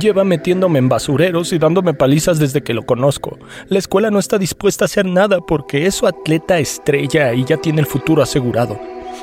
Lleva 0.00 0.24
metiéndome 0.24 0.80
en 0.80 0.88
basureros 0.88 1.52
y 1.52 1.58
dándome 1.58 1.94
palizas 1.94 2.40
desde 2.40 2.62
que 2.62 2.74
lo 2.74 2.84
conozco. 2.84 3.38
La 3.68 3.78
escuela 3.78 4.10
no 4.10 4.18
está 4.18 4.36
dispuesta 4.36 4.84
a 4.84 4.86
hacer 4.86 5.06
nada 5.06 5.40
porque 5.40 5.86
es 5.86 5.94
su 5.94 6.06
atleta 6.06 6.58
estrella 6.58 7.32
y 7.32 7.44
ya 7.44 7.56
tiene 7.56 7.80
el 7.80 7.86
futuro 7.86 8.20
asegurado. 8.22 8.78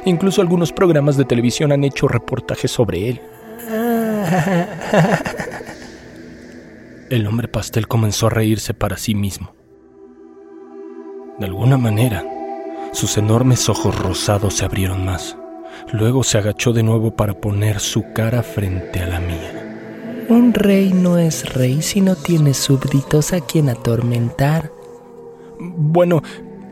Incluso 0.05 0.41
algunos 0.41 0.71
programas 0.71 1.17
de 1.17 1.25
televisión 1.25 1.73
han 1.73 1.83
hecho 1.83 2.07
reportajes 2.07 2.71
sobre 2.71 3.09
él. 3.09 3.21
El 7.09 7.27
hombre 7.27 7.49
pastel 7.49 7.89
comenzó 7.89 8.27
a 8.27 8.29
reírse 8.29 8.73
para 8.73 8.95
sí 8.95 9.13
mismo. 9.13 9.60
De 11.39 11.45
alguna 11.45 11.77
manera, 11.77 12.23
sus 12.93 13.17
enormes 13.17 13.69
ojos 13.69 13.97
rosados 13.97 14.55
se 14.55 14.65
abrieron 14.65 15.05
más. 15.05 15.37
Luego 15.93 16.23
se 16.23 16.37
agachó 16.37 16.73
de 16.73 16.83
nuevo 16.83 17.11
para 17.11 17.33
poner 17.33 17.79
su 17.79 18.11
cara 18.13 18.43
frente 18.43 18.99
a 18.99 19.07
la 19.07 19.19
mía. 19.19 20.25
Un 20.27 20.53
rey 20.53 20.91
no 20.93 21.17
es 21.17 21.53
rey 21.53 21.81
si 21.81 22.01
no 22.01 22.15
tiene 22.15 22.53
súbditos 22.53 23.33
a 23.33 23.41
quien 23.41 23.69
atormentar. 23.69 24.71
Bueno, 25.57 26.21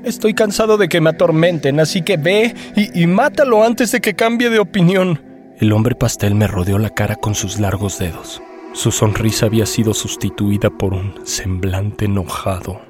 estoy 0.03 0.33
cansado 0.33 0.77
de 0.77 0.89
que 0.89 1.01
me 1.01 1.11
atormenten, 1.11 1.79
así 1.79 2.01
que 2.01 2.17
ve 2.17 2.53
y, 2.75 3.01
y 3.01 3.07
mátalo 3.07 3.63
antes 3.63 3.91
de 3.91 4.01
que 4.01 4.15
cambie 4.15 4.49
de 4.49 4.59
opinión. 4.59 5.21
El 5.57 5.71
hombre 5.73 5.95
pastel 5.95 6.35
me 6.35 6.47
rodeó 6.47 6.77
la 6.77 6.89
cara 6.89 7.15
con 7.15 7.33
sus 7.33 7.59
largos 7.59 7.97
dedos. 7.97 8.41
Su 8.73 8.91
sonrisa 8.91 9.47
había 9.47 9.65
sido 9.65 9.93
sustituida 9.93 10.69
por 10.69 10.93
un 10.93 11.15
semblante 11.25 12.05
enojado 12.05 12.88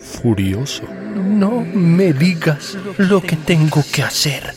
furioso. 0.00 0.84
No 1.14 1.60
me 1.60 2.12
digas 2.12 2.76
lo 2.98 3.20
que 3.20 3.36
tengo 3.36 3.82
que 3.92 4.02
hacer. 4.02 4.54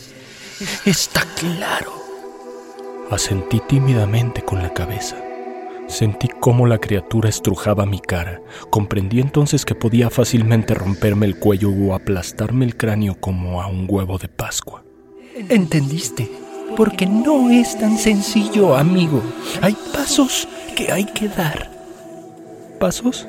Está 0.85 1.25
claro. 1.35 1.93
Asentí 3.11 3.61
tímidamente 3.67 4.41
con 4.41 4.63
la 4.63 4.73
cabeza. 4.73 5.17
Sentí 5.87 6.27
cómo 6.39 6.65
la 6.65 6.79
criatura 6.79 7.29
estrujaba 7.29 7.85
mi 7.85 7.99
cara. 7.99 8.41
Comprendí 8.69 9.19
entonces 9.19 9.65
que 9.65 9.75
podía 9.75 10.09
fácilmente 10.09 10.73
romperme 10.73 11.25
el 11.25 11.37
cuello 11.37 11.69
o 11.69 11.93
aplastarme 11.93 12.65
el 12.65 12.77
cráneo 12.77 13.19
como 13.19 13.61
a 13.61 13.67
un 13.67 13.85
huevo 13.87 14.17
de 14.17 14.29
Pascua. 14.29 14.83
¿Entendiste? 15.49 16.31
Porque 16.77 17.05
no 17.05 17.49
es 17.49 17.77
tan 17.77 17.97
sencillo, 17.97 18.75
amigo. 18.75 19.21
Hay 19.61 19.75
pasos 19.93 20.47
que 20.75 20.91
hay 20.91 21.05
que 21.05 21.27
dar. 21.27 21.69
¿Pasos? 22.79 23.27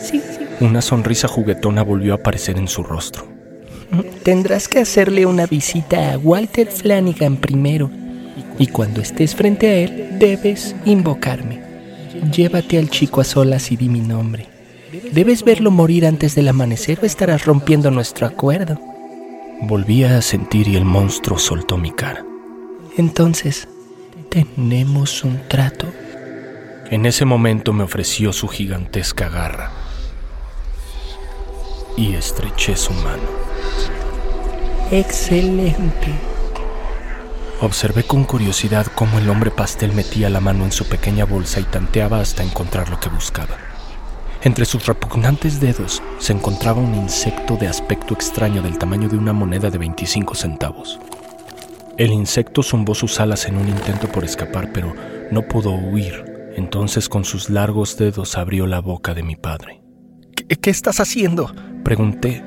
Sí, 0.00 0.20
sí. 0.20 0.46
Una 0.60 0.80
sonrisa 0.80 1.28
juguetona 1.28 1.82
volvió 1.82 2.12
a 2.12 2.16
aparecer 2.16 2.56
en 2.56 2.68
su 2.68 2.82
rostro. 2.82 3.26
Tendrás 4.22 4.68
que 4.68 4.80
hacerle 4.80 5.26
una 5.26 5.46
visita 5.46 6.12
a 6.12 6.18
Walter 6.18 6.68
Flanagan 6.68 7.36
primero. 7.36 7.90
Y 8.58 8.66
cuando 8.68 9.00
estés 9.00 9.34
frente 9.34 9.68
a 9.68 9.74
él, 9.74 10.18
debes 10.18 10.74
invocarme. 10.84 11.60
Llévate 12.32 12.78
al 12.78 12.88
chico 12.88 13.20
a 13.20 13.24
solas 13.24 13.70
y 13.70 13.76
di 13.76 13.88
mi 13.88 14.00
nombre. 14.00 14.46
Debes 15.12 15.44
verlo 15.44 15.70
morir 15.70 16.06
antes 16.06 16.34
del 16.34 16.48
amanecer 16.48 16.98
o 17.02 17.06
estarás 17.06 17.44
rompiendo 17.44 17.90
nuestro 17.90 18.26
acuerdo. 18.26 18.80
Volví 19.62 20.04
a 20.04 20.20
sentir 20.22 20.68
y 20.68 20.76
el 20.76 20.84
monstruo 20.84 21.38
soltó 21.38 21.76
mi 21.76 21.90
cara. 21.90 22.24
Entonces, 22.96 23.68
tenemos 24.30 25.22
un 25.22 25.40
trato. 25.48 25.86
En 26.90 27.04
ese 27.04 27.24
momento 27.24 27.72
me 27.72 27.84
ofreció 27.84 28.32
su 28.32 28.48
gigantesca 28.48 29.28
garra 29.28 29.85
y 31.96 32.14
estreché 32.14 32.76
su 32.76 32.92
mano. 32.92 33.22
Excelente. 34.90 36.12
Observé 37.60 38.04
con 38.04 38.24
curiosidad 38.24 38.86
cómo 38.94 39.18
el 39.18 39.30
hombre 39.30 39.50
pastel 39.50 39.92
metía 39.92 40.28
la 40.28 40.40
mano 40.40 40.64
en 40.64 40.72
su 40.72 40.84
pequeña 40.84 41.24
bolsa 41.24 41.58
y 41.58 41.64
tanteaba 41.64 42.20
hasta 42.20 42.42
encontrar 42.42 42.90
lo 42.90 43.00
que 43.00 43.08
buscaba. 43.08 43.56
Entre 44.42 44.64
sus 44.66 44.86
repugnantes 44.86 45.58
dedos 45.58 46.02
se 46.18 46.32
encontraba 46.32 46.80
un 46.80 46.94
insecto 46.94 47.56
de 47.56 47.66
aspecto 47.66 48.14
extraño 48.14 48.62
del 48.62 48.78
tamaño 48.78 49.08
de 49.08 49.16
una 49.16 49.32
moneda 49.32 49.70
de 49.70 49.78
25 49.78 50.34
centavos. 50.34 51.00
El 51.96 52.12
insecto 52.12 52.62
zumbó 52.62 52.94
sus 52.94 53.18
alas 53.20 53.46
en 53.46 53.56
un 53.56 53.68
intento 53.68 54.06
por 54.08 54.24
escapar, 54.24 54.70
pero 54.72 54.94
no 55.30 55.42
pudo 55.42 55.72
huir. 55.72 56.52
Entonces 56.56 57.08
con 57.08 57.24
sus 57.24 57.48
largos 57.48 57.96
dedos 57.96 58.36
abrió 58.36 58.66
la 58.66 58.80
boca 58.80 59.14
de 59.14 59.22
mi 59.22 59.34
padre. 59.34 59.85
¿Qué, 60.36 60.44
qué 60.56 60.70
estás 60.70 61.00
haciendo? 61.00 61.52
Pregunté, 61.82 62.44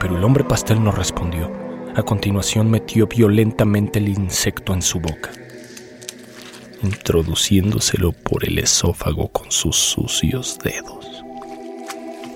pero 0.00 0.16
el 0.16 0.24
hombre 0.24 0.42
pastel 0.42 0.82
no 0.82 0.90
respondió. 0.90 1.52
A 1.94 2.02
continuación 2.02 2.70
metió 2.70 3.06
violentamente 3.06 3.98
el 3.98 4.08
insecto 4.08 4.72
en 4.72 4.82
su 4.82 5.00
boca, 5.00 5.30
introduciéndoselo 6.82 8.12
por 8.12 8.44
el 8.44 8.58
esófago 8.58 9.28
con 9.28 9.50
sus 9.50 9.76
sucios 9.76 10.58
dedos. 10.62 11.24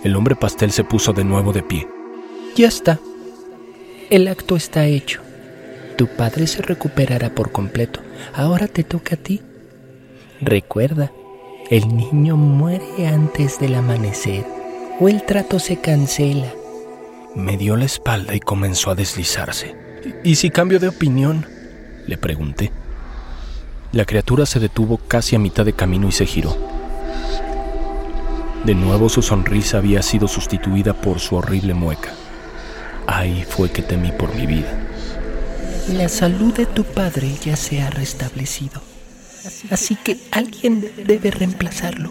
El 0.05 0.17
hombre 0.17 0.35
pastel 0.35 0.73
se 0.73 0.85
puso 0.85 1.13
de 1.13 1.25
nuevo 1.25 1.53
de 1.53 1.63
pie. 1.63 1.87
Ya 2.57 2.69
está. 2.69 2.99
El 4.11 4.27
acto 4.27 4.57
está 4.57 4.85
hecho. 4.87 5.23
Tu 5.97 6.09
padre 6.09 6.47
se 6.47 6.61
recuperará 6.61 7.35
por 7.35 7.53
completo. 7.53 8.01
Ahora 8.35 8.67
te 8.67 8.83
toca 8.83 9.15
a 9.15 9.19
ti. 9.19 9.41
Recuerda, 10.41 11.13
el 11.73 11.97
niño 11.97 12.37
muere 12.37 13.09
antes 13.09 13.59
del 13.59 13.77
amanecer 13.77 14.45
o 15.01 15.09
el 15.09 15.25
trato 15.25 15.59
se 15.59 15.79
cancela. 15.79 16.53
Me 17.35 17.57
dio 17.57 17.79
la 17.79 17.87
espalda 17.87 18.35
y 18.35 18.41
comenzó 18.41 18.91
a 18.91 18.95
deslizarse. 18.95 19.75
¿Y 20.23 20.35
si 20.35 20.51
cambio 20.51 20.79
de 20.79 20.89
opinión? 20.89 21.47
Le 22.07 22.19
pregunté. 22.19 22.71
La 23.93 24.05
criatura 24.05 24.45
se 24.45 24.61
detuvo 24.61 24.99
casi 24.99 25.35
a 25.35 25.39
mitad 25.39 25.65
de 25.65 25.73
camino 25.73 26.07
y 26.09 26.13
se 26.13 26.27
giró. 26.27 26.55
De 28.67 28.75
nuevo 28.75 29.09
su 29.09 29.23
sonrisa 29.23 29.79
había 29.79 30.03
sido 30.03 30.29
sustituida 30.29 30.93
por 30.93 31.21
su 31.21 31.37
horrible 31.37 31.73
mueca. 31.73 32.11
Ahí 33.07 33.47
fue 33.49 33.71
que 33.71 33.81
temí 33.81 34.13
por 34.13 34.35
mi 34.35 34.45
vida. 34.45 34.79
La 35.89 36.11
salud 36.11 36.53
de 36.53 36.67
tu 36.67 36.85
padre 36.85 37.33
ya 37.43 37.57
se 37.57 37.81
ha 37.81 37.89
restablecido. 37.89 38.92
Así 39.71 39.97
que 39.97 40.19
alguien 40.31 40.93
debe 41.07 41.31
reemplazarlo. 41.31 42.11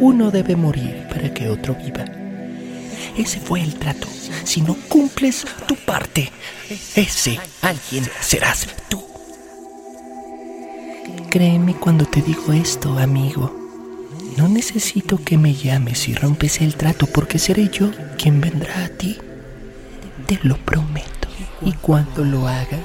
Uno 0.00 0.30
debe 0.30 0.56
morir 0.56 1.06
para 1.08 1.32
que 1.32 1.48
otro 1.48 1.74
viva. 1.74 2.04
Ese 3.16 3.40
fue 3.40 3.62
el 3.62 3.74
trato. 3.74 4.06
Si 4.44 4.60
no 4.60 4.74
cumples 4.88 5.44
tu 5.66 5.74
parte, 5.76 6.30
ese 6.94 7.38
alguien 7.62 8.04
serás 8.20 8.66
tú. 8.88 9.02
Créeme 11.30 11.74
cuando 11.74 12.04
te 12.04 12.22
digo 12.22 12.52
esto, 12.52 12.98
amigo. 12.98 13.56
No 14.36 14.48
necesito 14.48 15.22
que 15.22 15.38
me 15.38 15.54
llames 15.54 16.08
y 16.08 16.14
rompes 16.14 16.60
el 16.60 16.76
trato 16.76 17.06
porque 17.06 17.38
seré 17.38 17.68
yo 17.68 17.90
quien 18.16 18.40
vendrá 18.40 18.84
a 18.84 18.88
ti. 18.88 19.18
Te 20.26 20.38
lo 20.42 20.56
prometo. 20.56 21.28
Y 21.62 21.72
cuando 21.74 22.24
lo 22.24 22.48
haga, 22.48 22.78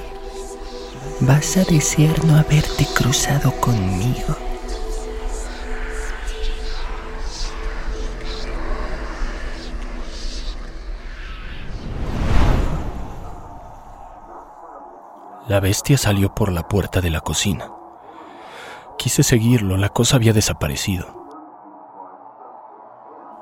vas 1.20 1.56
a 1.56 1.64
desear 1.64 2.24
no 2.24 2.36
haberte 2.36 2.86
cruzado 2.94 3.52
conmigo. 3.60 4.36
La 15.48 15.60
bestia 15.60 15.96
salió 15.96 16.34
por 16.34 16.50
la 16.50 16.66
puerta 16.66 17.00
de 17.00 17.08
la 17.08 17.20
cocina. 17.20 17.70
Quise 18.98 19.22
seguirlo, 19.22 19.76
la 19.76 19.90
cosa 19.90 20.16
había 20.16 20.32
desaparecido. 20.32 21.24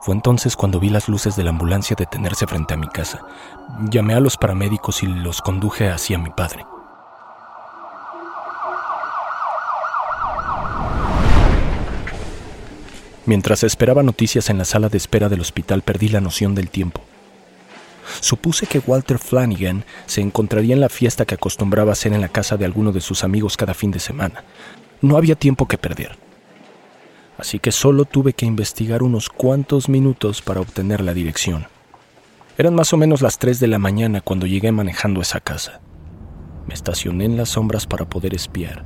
Fue 0.03 0.15
entonces 0.15 0.55
cuando 0.55 0.81
vi 0.81 0.91
las 0.91 1.09
luces 1.09 1.35
de 1.35 1.45
la 1.45 1.51
ambulancia 1.51 1.97
detenerse 1.99 2.47
frente 2.47 2.75
a 2.75 2.77
mi 2.77 2.89
casa. 2.89 3.23
Llamé 3.91 4.15
a 4.15 4.21
los 4.21 4.37
paramédicos 4.37 5.03
y 5.03 5.07
los 5.07 5.41
conduje 5.41 5.89
hacia 5.89 6.19
mi 6.19 6.29
padre. 6.29 6.67
Mientras 13.27 13.65
esperaba 13.65 14.03
noticias 14.03 14.51
en 14.51 14.59
la 14.59 14.65
sala 14.65 14.89
de 14.89 14.99
espera 14.99 15.29
del 15.29 15.41
hospital 15.41 15.83
perdí 15.83 16.09
la 16.09 16.21
noción 16.21 16.55
del 16.55 16.69
tiempo. 16.69 17.01
Supuse 18.21 18.67
que 18.67 18.81
Walter 18.81 19.19
Flanagan 19.19 19.85
se 20.07 20.21
encontraría 20.21 20.75
en 20.75 20.81
la 20.81 20.91
fiesta 20.91 21.25
que 21.25 21.35
acostumbraba 21.35 21.93
hacer 21.93 22.13
en 22.13 22.21
la 22.21 22.29
casa 22.29 22.57
de 22.57 22.67
alguno 22.67 22.93
de 22.93 23.01
sus 23.01 23.25
amigos 23.25 23.57
cada 23.57 23.73
fin 23.73 23.91
de 23.91 23.99
semana. 23.99 24.45
No 25.01 25.17
había 25.17 25.37
tiempo 25.37 25.67
que 25.67 25.79
perder. 25.79 26.19
Así 27.39 27.59
que 27.59 27.73
solo 27.73 28.05
tuve 28.05 28.35
que 28.35 28.47
investigar 28.47 29.03
unos 29.03 29.31
cuantos 29.31 29.89
minutos 29.89 30.43
para 30.43 30.61
obtener 30.61 31.01
la 31.01 31.15
dirección. 31.15 31.67
Eran 32.59 32.75
más 32.75 32.93
o 32.93 32.97
menos 32.97 33.23
las 33.23 33.39
3 33.39 33.59
de 33.59 33.67
la 33.67 33.79
mañana 33.79 34.21
cuando 34.21 34.47
llegué 34.47 34.71
manejando 34.71 35.21
esa 35.21 35.41
casa. 35.41 35.81
Me 36.69 36.75
estacioné 36.75 37.25
en 37.25 37.37
las 37.37 37.51
sombras 37.51 37.87
para 37.87 38.09
poder 38.09 38.35
espiar. 38.35 38.85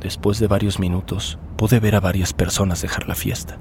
Después 0.00 0.40
de 0.40 0.48
varios 0.48 0.80
minutos, 0.80 1.38
pude 1.60 1.78
ver 1.78 1.94
a 1.94 2.00
varias 2.00 2.32
personas 2.32 2.80
dejar 2.80 3.06
la 3.06 3.14
fiesta. 3.14 3.58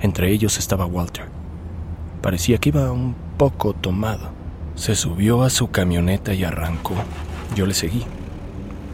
Entre 0.00 0.30
ellos 0.30 0.58
estaba 0.58 0.84
Walter. 0.84 1.24
Parecía 2.20 2.58
que 2.58 2.68
iba 2.68 2.92
un 2.92 3.14
poco 3.38 3.72
tomado. 3.72 4.32
Se 4.74 4.94
subió 4.94 5.44
a 5.44 5.48
su 5.48 5.70
camioneta 5.70 6.34
y 6.34 6.44
arrancó. 6.44 6.92
Yo 7.56 7.64
le 7.64 7.72
seguí. 7.72 8.04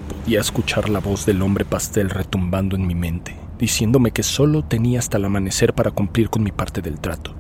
Podía 0.09 0.41
escuchar 0.41 0.89
la 0.89 1.01
voz 1.01 1.27
del 1.27 1.43
hombre 1.43 1.65
pastel 1.65 2.11
retumbando 2.11 2.77
en 2.77 2.87
mi 2.87 2.95
mente, 2.95 3.35
diciéndome 3.59 4.13
que 4.13 4.23
solo 4.23 4.63
tenía 4.63 5.01
hasta 5.01 5.19
el 5.19 5.25
amanecer 5.25 5.75
para 5.75 5.91
cumplir 5.91 6.31
con 6.31 6.45
mi 6.45 6.53
parte 6.53 6.81
del 6.81 7.01
trato. 7.01 7.35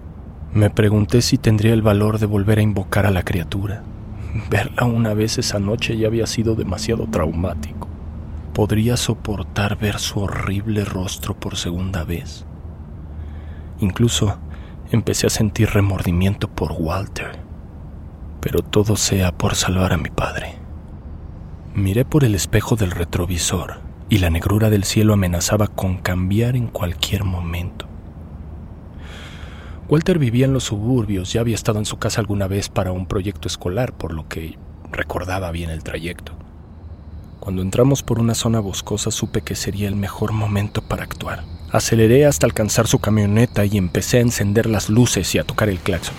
Me 0.53 0.69
pregunté 0.69 1.23
si 1.23 1.38
tendría 1.38 1.75
el 1.75 1.83
valor 1.83 2.19
de 2.19 2.26
volver 2.26 2.59
a 2.59 2.62
invocar 2.62 3.07
a 3.07 3.12
la 3.12 3.23
criatura. 3.23 3.85
Verla 4.50 4.85
una 4.85 5.14
vez 5.14 5.38
esa 5.38 5.61
noche 5.61 5.97
ya 5.97 6.09
había 6.09 6.26
sido 6.26 6.57
demasiado 6.57 7.07
traumático. 7.07 7.94
¿Podría 8.54 8.96
soportar 8.96 9.76
ver 9.76 9.99
su 9.99 10.20
horrible 10.20 10.84
rostro 10.84 11.34
por 11.34 11.56
segunda 11.56 12.04
vez? 12.04 12.46
Incluso 13.80 14.38
empecé 14.92 15.26
a 15.26 15.30
sentir 15.30 15.70
remordimiento 15.70 16.49
por 16.49 16.70
Walter. 16.78 17.40
Pero 18.40 18.61
todo 18.61 18.94
sea 18.94 19.37
por 19.37 19.56
salvar 19.56 19.92
a 19.92 19.96
mi 19.96 20.08
padre. 20.08 20.54
Miré 21.75 22.04
por 22.04 22.23
el 22.23 22.37
espejo 22.37 22.76
del 22.76 22.92
retrovisor 22.92 23.80
y 24.08 24.18
la 24.18 24.30
negrura 24.30 24.70
del 24.70 24.84
cielo 24.84 25.14
amenazaba 25.14 25.66
con 25.66 25.99
cambiar 25.99 26.54
en 26.54 26.68
cualquier 26.68 27.25
momento. 27.25 27.87
Walter 29.88 30.20
vivía 30.20 30.44
en 30.44 30.52
los 30.52 30.62
suburbios, 30.62 31.32
ya 31.32 31.40
había 31.40 31.56
estado 31.56 31.80
en 31.80 31.87
su 31.87 31.99
casa 31.99 32.20
alguna 32.20 32.46
vez 32.46 32.68
para 32.68 32.92
un 32.92 33.06
proyecto 33.06 33.49
escolar, 33.49 33.94
por 33.94 34.14
lo 34.14 34.28
que 34.28 34.56
recordaba 34.92 35.50
bien 35.50 35.70
el 35.70 35.82
trayecto. 35.82 36.44
Cuando 37.41 37.62
entramos 37.62 38.03
por 38.03 38.19
una 38.19 38.35
zona 38.35 38.61
boscosa 38.61 39.11
supe 39.11 39.43
que 39.43 39.55
sería 39.55 39.88
el 39.88 39.97
mejor 39.97 40.33
momento 40.33 40.83
para 40.83 41.05
actuar. 41.05 41.45
Aceleré 41.71 42.26
hasta 42.26 42.47
alcanzar 42.47 42.87
su 42.87 42.99
camioneta 42.99 43.64
y 43.64 43.76
empecé 43.76 44.19
a 44.19 44.23
encender 44.23 44.67
las 44.67 44.88
luces 44.88 45.35
y 45.35 45.38
a 45.38 45.45
tocar 45.45 45.69
el 45.69 45.79
claxon. 45.79 46.14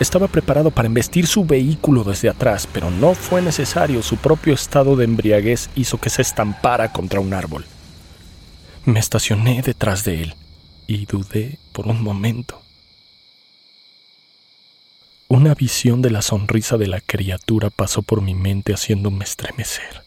Estaba 0.00 0.26
preparado 0.26 0.72
para 0.72 0.86
embestir 0.86 1.26
su 1.26 1.44
vehículo 1.44 2.02
desde 2.02 2.28
atrás, 2.28 2.68
pero 2.72 2.90
no 2.90 3.14
fue 3.14 3.40
necesario. 3.40 4.02
Su 4.02 4.16
propio 4.16 4.54
estado 4.54 4.96
de 4.96 5.04
embriaguez 5.04 5.70
hizo 5.76 5.98
que 5.98 6.10
se 6.10 6.22
estampara 6.22 6.92
contra 6.92 7.20
un 7.20 7.32
árbol. 7.32 7.64
Me 8.84 8.98
estacioné 8.98 9.62
detrás 9.62 10.04
de 10.04 10.22
él 10.22 10.34
y 10.86 11.06
dudé 11.06 11.58
por 11.72 11.86
un 11.86 12.02
momento. 12.02 12.60
Una 15.28 15.54
visión 15.54 16.02
de 16.02 16.10
la 16.10 16.22
sonrisa 16.22 16.76
de 16.76 16.86
la 16.86 17.00
criatura 17.00 17.70
pasó 17.70 18.02
por 18.02 18.20
mi 18.20 18.34
mente 18.34 18.74
haciéndome 18.74 19.24
estremecer. 19.24 20.03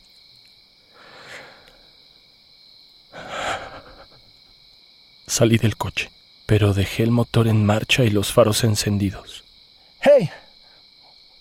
Salí 5.27 5.57
del 5.57 5.75
coche, 5.75 6.09
pero 6.45 6.73
dejé 6.73 7.03
el 7.03 7.11
motor 7.11 7.49
en 7.49 7.65
marcha 7.65 8.05
y 8.05 8.09
los 8.09 8.31
faros 8.31 8.63
encendidos. 8.63 9.43
¡Hey! 9.99 10.29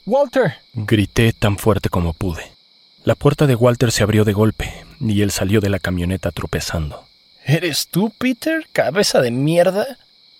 ¡Walter! 0.04 0.54
Grité 0.74 1.32
tan 1.32 1.56
fuerte 1.56 1.88
como 1.88 2.12
pude. 2.12 2.50
La 3.04 3.14
puerta 3.14 3.46
de 3.46 3.54
Walter 3.54 3.92
se 3.92 4.02
abrió 4.02 4.24
de 4.24 4.32
golpe 4.32 4.84
y 4.98 5.22
él 5.22 5.30
salió 5.30 5.60
de 5.60 5.70
la 5.70 5.78
camioneta 5.78 6.32
tropezando. 6.32 7.06
¿Eres 7.44 7.86
tú, 7.86 8.12
Peter? 8.18 8.66
¿Cabeza 8.72 9.20
de 9.20 9.30
mierda? 9.30 9.86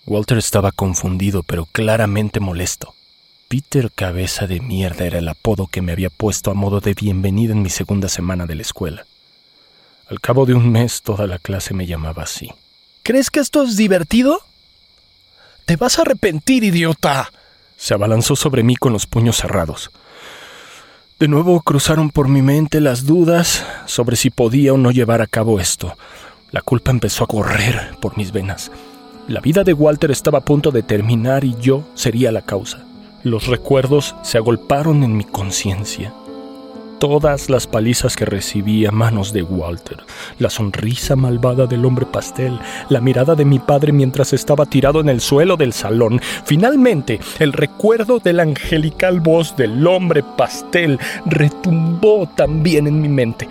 Walter 0.05 0.37
estaba 0.37 0.73
confundido, 0.73 1.41
pero 1.41 1.65
claramente 1.65 2.41
molesto. 2.41 2.95
Peter 3.47 3.89
Cabeza 3.95 4.45
de 4.45 4.59
Mierda 4.59 5.05
era 5.05 5.19
el 5.19 5.27
apodo 5.29 5.67
que 5.67 5.81
me 5.81 5.93
había 5.93 6.09
puesto 6.09 6.51
a 6.51 6.53
modo 6.53 6.81
de 6.81 6.93
bienvenida 6.93 7.53
en 7.53 7.61
mi 7.61 7.69
segunda 7.69 8.09
semana 8.09 8.45
de 8.45 8.55
la 8.55 8.61
escuela. 8.61 9.05
Al 10.09 10.19
cabo 10.19 10.45
de 10.45 10.53
un 10.53 10.69
mes 10.69 11.01
toda 11.01 11.27
la 11.27 11.39
clase 11.39 11.73
me 11.73 11.85
llamaba 11.85 12.23
así. 12.23 12.51
¿Crees 13.07 13.31
que 13.31 13.39
esto 13.39 13.63
es 13.63 13.77
divertido? 13.77 14.41
Te 15.65 15.77
vas 15.77 15.97
a 15.97 16.01
arrepentir, 16.01 16.65
idiota. 16.65 17.31
Se 17.77 17.93
abalanzó 17.93 18.35
sobre 18.35 18.63
mí 18.63 18.75
con 18.75 18.91
los 18.91 19.05
puños 19.05 19.37
cerrados. 19.37 19.91
De 21.17 21.29
nuevo 21.29 21.61
cruzaron 21.61 22.09
por 22.09 22.27
mi 22.27 22.41
mente 22.41 22.81
las 22.81 23.05
dudas 23.05 23.65
sobre 23.85 24.17
si 24.17 24.29
podía 24.29 24.73
o 24.73 24.77
no 24.77 24.91
llevar 24.91 25.21
a 25.21 25.27
cabo 25.27 25.61
esto. 25.61 25.95
La 26.51 26.59
culpa 26.59 26.91
empezó 26.91 27.23
a 27.23 27.27
correr 27.27 27.95
por 28.01 28.17
mis 28.17 28.33
venas. 28.33 28.73
La 29.29 29.39
vida 29.39 29.63
de 29.63 29.71
Walter 29.71 30.11
estaba 30.11 30.39
a 30.39 30.43
punto 30.43 30.71
de 30.71 30.83
terminar 30.83 31.45
y 31.45 31.55
yo 31.61 31.87
sería 31.95 32.33
la 32.33 32.41
causa. 32.41 32.83
Los 33.23 33.47
recuerdos 33.47 34.17
se 34.21 34.37
agolparon 34.37 35.05
en 35.05 35.15
mi 35.15 35.23
conciencia. 35.23 36.13
Todas 36.99 37.51
las 37.51 37.67
palizas 37.67 38.15
que 38.15 38.25
recibí 38.25 38.87
a 38.87 38.91
manos 38.91 39.31
de 39.31 39.43
Walter, 39.43 39.97
la 40.39 40.49
sonrisa 40.49 41.15
malvada 41.15 41.67
del 41.67 41.85
hombre 41.85 42.07
pastel, 42.07 42.59
la 42.89 43.01
mirada 43.01 43.35
de 43.35 43.45
mi 43.45 43.59
padre 43.59 43.91
mientras 43.91 44.33
estaba 44.33 44.65
tirado 44.65 44.99
en 44.99 45.09
el 45.09 45.21
suelo 45.21 45.57
del 45.57 45.73
salón, 45.73 46.19
finalmente 46.45 47.19
el 47.37 47.53
recuerdo 47.53 48.17
de 48.19 48.33
la 48.33 48.43
angelical 48.43 49.19
voz 49.19 49.55
del 49.55 49.85
hombre 49.85 50.23
pastel 50.23 50.99
retumbó 51.27 52.27
también 52.35 52.87
en 52.87 52.99
mi 52.99 53.09
mente. 53.09 53.47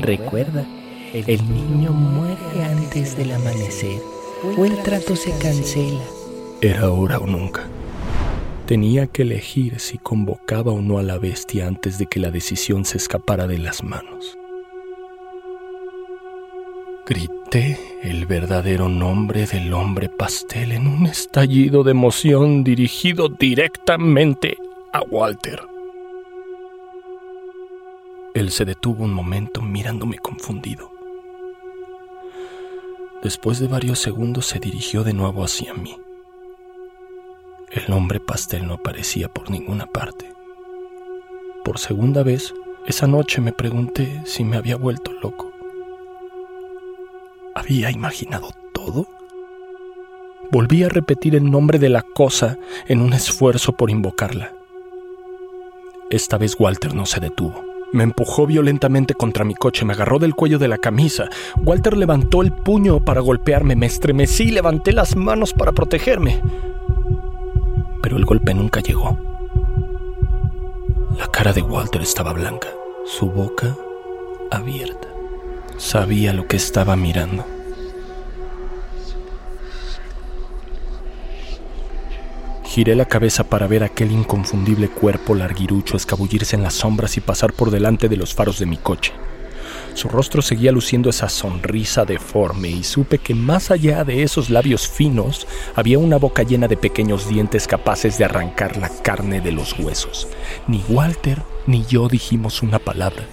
Recuerda, 0.00 0.64
el 1.12 1.52
niño 1.52 1.90
muere 1.90 2.64
antes 2.64 3.16
del 3.16 3.32
amanecer 3.32 4.00
o 4.56 4.64
el 4.64 4.80
trato 4.82 5.16
se 5.16 5.36
cancela. 5.38 6.04
Era 6.60 6.82
ahora 6.82 7.18
o 7.18 7.26
nunca. 7.26 7.71
Tenía 8.66 9.08
que 9.08 9.22
elegir 9.22 9.80
si 9.80 9.98
convocaba 9.98 10.72
o 10.72 10.80
no 10.80 10.98
a 10.98 11.02
la 11.02 11.18
bestia 11.18 11.66
antes 11.66 11.98
de 11.98 12.06
que 12.06 12.20
la 12.20 12.30
decisión 12.30 12.84
se 12.84 12.96
escapara 12.96 13.46
de 13.46 13.58
las 13.58 13.82
manos. 13.82 14.38
Grité 17.04 17.78
el 18.02 18.26
verdadero 18.26 18.88
nombre 18.88 19.46
del 19.46 19.72
hombre 19.72 20.08
pastel 20.08 20.70
en 20.70 20.86
un 20.86 21.06
estallido 21.06 21.82
de 21.82 21.90
emoción 21.90 22.62
dirigido 22.62 23.28
directamente 23.28 24.56
a 24.92 25.02
Walter. 25.02 25.60
Él 28.34 28.50
se 28.50 28.64
detuvo 28.64 29.04
un 29.04 29.12
momento 29.12 29.60
mirándome 29.60 30.18
confundido. 30.18 30.90
Después 33.22 33.58
de 33.58 33.66
varios 33.66 33.98
segundos 33.98 34.46
se 34.46 34.60
dirigió 34.60 35.02
de 35.02 35.12
nuevo 35.12 35.44
hacia 35.44 35.74
mí. 35.74 35.96
El 37.72 37.90
hombre 37.90 38.20
pastel 38.20 38.66
no 38.66 38.74
aparecía 38.74 39.28
por 39.28 39.50
ninguna 39.50 39.86
parte. 39.86 40.30
Por 41.64 41.78
segunda 41.78 42.22
vez, 42.22 42.52
esa 42.86 43.06
noche 43.06 43.40
me 43.40 43.52
pregunté 43.52 44.20
si 44.26 44.44
me 44.44 44.58
había 44.58 44.76
vuelto 44.76 45.10
loco. 45.22 45.50
¿Había 47.54 47.90
imaginado 47.90 48.50
todo? 48.74 49.06
Volví 50.50 50.82
a 50.82 50.90
repetir 50.90 51.34
el 51.34 51.50
nombre 51.50 51.78
de 51.78 51.88
la 51.88 52.02
cosa 52.02 52.58
en 52.88 53.00
un 53.00 53.14
esfuerzo 53.14 53.72
por 53.72 53.88
invocarla. 53.88 54.52
Esta 56.10 56.36
vez 56.36 56.56
Walter 56.58 56.94
no 56.94 57.06
se 57.06 57.20
detuvo. 57.20 57.64
Me 57.94 58.04
empujó 58.04 58.46
violentamente 58.46 59.14
contra 59.14 59.46
mi 59.46 59.54
coche, 59.54 59.86
me 59.86 59.94
agarró 59.94 60.18
del 60.18 60.34
cuello 60.34 60.58
de 60.58 60.68
la 60.68 60.76
camisa. 60.76 61.30
Walter 61.56 61.96
levantó 61.96 62.42
el 62.42 62.52
puño 62.52 63.00
para 63.00 63.22
golpearme, 63.22 63.76
me 63.76 63.86
estremecí 63.86 64.44
y 64.44 64.50
levanté 64.50 64.92
las 64.92 65.16
manos 65.16 65.54
para 65.54 65.72
protegerme 65.72 66.42
pero 68.02 68.18
el 68.18 68.26
golpe 68.26 68.52
nunca 68.52 68.80
llegó. 68.80 69.18
La 71.16 71.28
cara 71.28 71.52
de 71.52 71.62
Walter 71.62 72.02
estaba 72.02 72.32
blanca, 72.32 72.68
su 73.06 73.30
boca 73.30 73.76
abierta. 74.50 75.08
Sabía 75.78 76.32
lo 76.32 76.46
que 76.46 76.56
estaba 76.56 76.96
mirando. 76.96 77.46
Giré 82.64 82.94
la 82.94 83.04
cabeza 83.04 83.44
para 83.44 83.66
ver 83.66 83.84
aquel 83.84 84.10
inconfundible 84.12 84.88
cuerpo 84.88 85.34
larguirucho 85.34 85.96
escabullirse 85.96 86.56
en 86.56 86.62
las 86.62 86.74
sombras 86.74 87.16
y 87.18 87.20
pasar 87.20 87.52
por 87.52 87.70
delante 87.70 88.08
de 88.08 88.16
los 88.16 88.34
faros 88.34 88.58
de 88.58 88.66
mi 88.66 88.78
coche. 88.78 89.12
Su 89.94 90.08
rostro 90.08 90.40
seguía 90.40 90.72
luciendo 90.72 91.10
esa 91.10 91.28
sonrisa 91.28 92.04
deforme 92.04 92.68
y 92.68 92.82
supe 92.82 93.18
que 93.18 93.34
más 93.34 93.70
allá 93.70 94.04
de 94.04 94.22
esos 94.22 94.48
labios 94.48 94.88
finos 94.88 95.46
había 95.74 95.98
una 95.98 96.16
boca 96.16 96.42
llena 96.42 96.66
de 96.66 96.76
pequeños 96.76 97.28
dientes 97.28 97.66
capaces 97.66 98.16
de 98.16 98.24
arrancar 98.24 98.78
la 98.78 98.88
carne 98.88 99.40
de 99.40 99.52
los 99.52 99.78
huesos. 99.78 100.28
Ni 100.66 100.82
Walter 100.88 101.42
ni 101.66 101.84
yo 101.84 102.08
dijimos 102.08 102.62
una 102.62 102.78
palabra. 102.78 103.24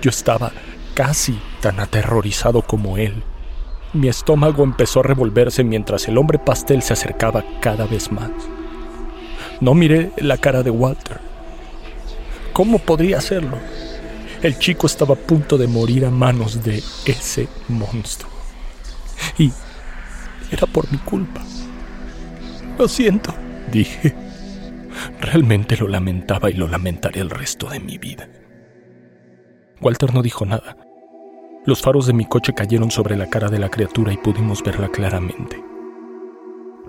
Yo 0.00 0.10
estaba 0.10 0.52
casi 0.94 1.38
tan 1.60 1.80
aterrorizado 1.80 2.62
como 2.62 2.96
él. 2.96 3.22
Mi 3.92 4.08
estómago 4.08 4.64
empezó 4.64 5.00
a 5.00 5.04
revolverse 5.04 5.62
mientras 5.64 6.08
el 6.08 6.18
hombre 6.18 6.38
pastel 6.38 6.82
se 6.82 6.94
acercaba 6.94 7.44
cada 7.60 7.86
vez 7.86 8.10
más. 8.10 8.30
No 9.60 9.74
miré 9.74 10.10
la 10.16 10.38
cara 10.38 10.62
de 10.62 10.70
Walter. 10.70 11.20
¿Cómo 12.52 12.78
podría 12.78 13.18
hacerlo? 13.18 13.58
El 14.44 14.58
chico 14.58 14.86
estaba 14.86 15.14
a 15.14 15.16
punto 15.16 15.56
de 15.56 15.66
morir 15.66 16.04
a 16.04 16.10
manos 16.10 16.62
de 16.62 16.82
ese 17.06 17.48
monstruo. 17.68 18.30
Y 19.38 19.50
era 20.50 20.66
por 20.66 20.92
mi 20.92 20.98
culpa. 20.98 21.40
Lo 22.78 22.86
siento, 22.86 23.34
dije. 23.72 24.14
Realmente 25.18 25.78
lo 25.78 25.88
lamentaba 25.88 26.50
y 26.50 26.52
lo 26.52 26.68
lamentaré 26.68 27.20
el 27.20 27.30
resto 27.30 27.70
de 27.70 27.80
mi 27.80 27.96
vida. 27.96 28.28
Walter 29.80 30.12
no 30.12 30.20
dijo 30.20 30.44
nada. 30.44 30.76
Los 31.64 31.80
faros 31.80 32.06
de 32.06 32.12
mi 32.12 32.26
coche 32.26 32.52
cayeron 32.52 32.90
sobre 32.90 33.16
la 33.16 33.30
cara 33.30 33.48
de 33.48 33.58
la 33.58 33.70
criatura 33.70 34.12
y 34.12 34.18
pudimos 34.18 34.62
verla 34.62 34.90
claramente. 34.90 35.64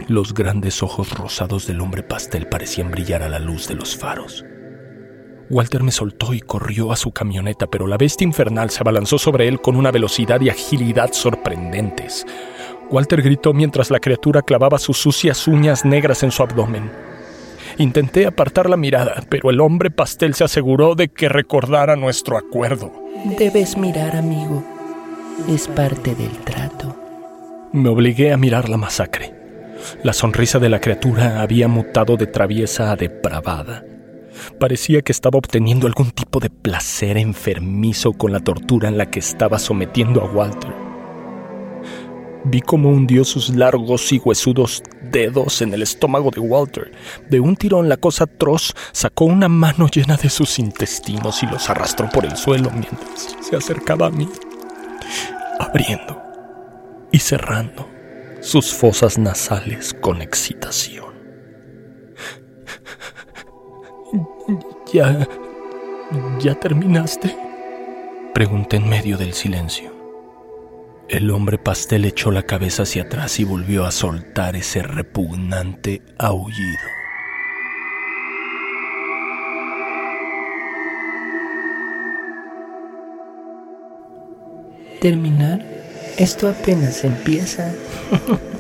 Los 0.10 0.34
grandes 0.34 0.84
ojos 0.84 1.18
rosados 1.18 1.68
del 1.68 1.80
hombre 1.80 2.04
pastel 2.04 2.50
parecían 2.50 2.92
brillar 2.92 3.24
a 3.24 3.30
la 3.30 3.40
luz 3.40 3.70
de 3.70 3.76
los 3.76 3.96
faros. 3.96 4.44
Walter 5.50 5.84
me 5.84 5.92
soltó 5.92 6.34
y 6.34 6.40
corrió 6.40 6.92
a 6.92 6.96
su 6.96 7.12
camioneta, 7.12 7.68
pero 7.68 7.86
la 7.86 7.98
bestia 7.98 8.26
infernal 8.26 8.72
se 8.72 8.82
abalanzó 8.82 9.20
sobre 9.20 9.48
él 9.48 9.62
con 9.62 9.76
una 9.76 9.92
velocidad 9.92 10.42
y 10.42 10.50
agilidad 10.50 11.14
sorprendentes. 11.14 12.26
Walter 12.90 13.22
gritó 13.22 13.54
mientras 13.54 13.92
la 13.92 14.00
criatura 14.00 14.42
clavaba 14.42 14.80
sus 14.80 14.98
sucias 14.98 15.48
uñas 15.48 15.86
negras 15.86 16.24
en 16.24 16.32
su 16.32 16.44
abdomen. 16.44 16.92
Intenté 17.78 18.26
apartar 18.26 18.70
la 18.70 18.78
mirada, 18.78 19.24
pero 19.30 19.50
el 19.50 19.60
hombre 19.60 19.92
pastel 19.92 20.34
se 20.34 20.44
aseguró 20.44 20.96
de 20.96 21.10
que 21.10 21.30
recordara 21.30 21.96
nuestro 21.96 22.38
acuerdo. 22.38 22.92
Debes 23.38 23.78
mirar, 23.78 24.16
amigo. 24.16 24.64
Es 25.50 25.68
parte 25.68 26.16
del 26.16 26.32
trato. 26.40 26.96
Me 27.74 27.90
obligué 27.90 28.32
a 28.32 28.38
mirar 28.38 28.70
la 28.70 28.78
masacre. 28.78 29.34
La 30.04 30.14
sonrisa 30.14 30.60
de 30.60 30.70
la 30.70 30.80
criatura 30.80 31.42
había 31.42 31.68
mutado 31.68 32.16
de 32.18 32.28
traviesa 32.28 32.92
a 32.92 32.96
depravada. 32.96 33.84
Parecía 34.60 35.02
que 35.02 35.12
estaba 35.12 35.38
obteniendo 35.38 35.88
algún 35.88 36.12
tipo 36.12 36.40
de 36.40 36.50
placer 36.50 37.18
enfermizo 37.18 38.14
con 38.14 38.32
la 38.32 38.40
tortura 38.40 38.88
en 38.88 38.98
la 38.98 39.10
que 39.10 39.20
estaba 39.20 39.60
sometiendo 39.60 40.22
a 40.22 40.26
Walter. 40.26 40.86
Vi 42.48 42.62
cómo 42.62 42.90
hundió 42.90 43.26
sus 43.26 43.50
largos 43.50 44.12
y 44.12 44.20
huesudos 44.20 44.84
dedos 45.12 45.64
en 45.64 45.74
el 45.74 45.82
estómago 45.82 46.30
de 46.30 46.42
Walter. 46.42 46.92
De 47.28 47.40
un 47.40 47.56
tirón 47.56 47.90
la 47.90 47.98
cosa 47.98 48.26
atroz 48.26 48.76
sacó 48.92 49.26
una 49.26 49.50
mano 49.50 49.88
llena 49.88 50.16
de 50.16 50.30
sus 50.30 50.60
intestinos 50.60 51.42
y 51.42 51.48
los 51.48 51.68
arrastró 51.72 52.08
por 52.10 52.24
el 52.24 52.38
suelo 52.38 52.70
mientras 52.70 53.36
se 53.42 53.56
acercaba 53.56 54.08
a 54.08 54.12
mí, 54.12 54.30
abriendo 55.60 56.22
y 57.12 57.18
cerrando 57.18 57.90
sus 58.42 58.72
fosas 58.72 59.18
nasales 59.18 59.96
con 60.00 60.22
excitación. 60.22 61.15
¿Ya... 64.92 65.28
ya 66.40 66.56
terminaste? 66.56 67.36
Pregunté 68.34 68.78
en 68.78 68.90
medio 68.90 69.18
del 69.18 69.34
silencio. 69.34 69.92
El 71.08 71.30
hombre 71.30 71.58
pastel 71.58 72.06
echó 72.06 72.32
la 72.32 72.44
cabeza 72.44 72.84
hacia 72.84 73.04
atrás 73.04 73.40
y 73.40 73.44
volvió 73.44 73.86
a 73.86 73.92
soltar 73.92 74.56
ese 74.56 74.82
repugnante 74.82 76.02
aullido. 76.18 76.80
¿Terminar? 85.00 85.64
Esto 86.18 86.50
apenas 86.50 87.04
empieza. 87.04 87.72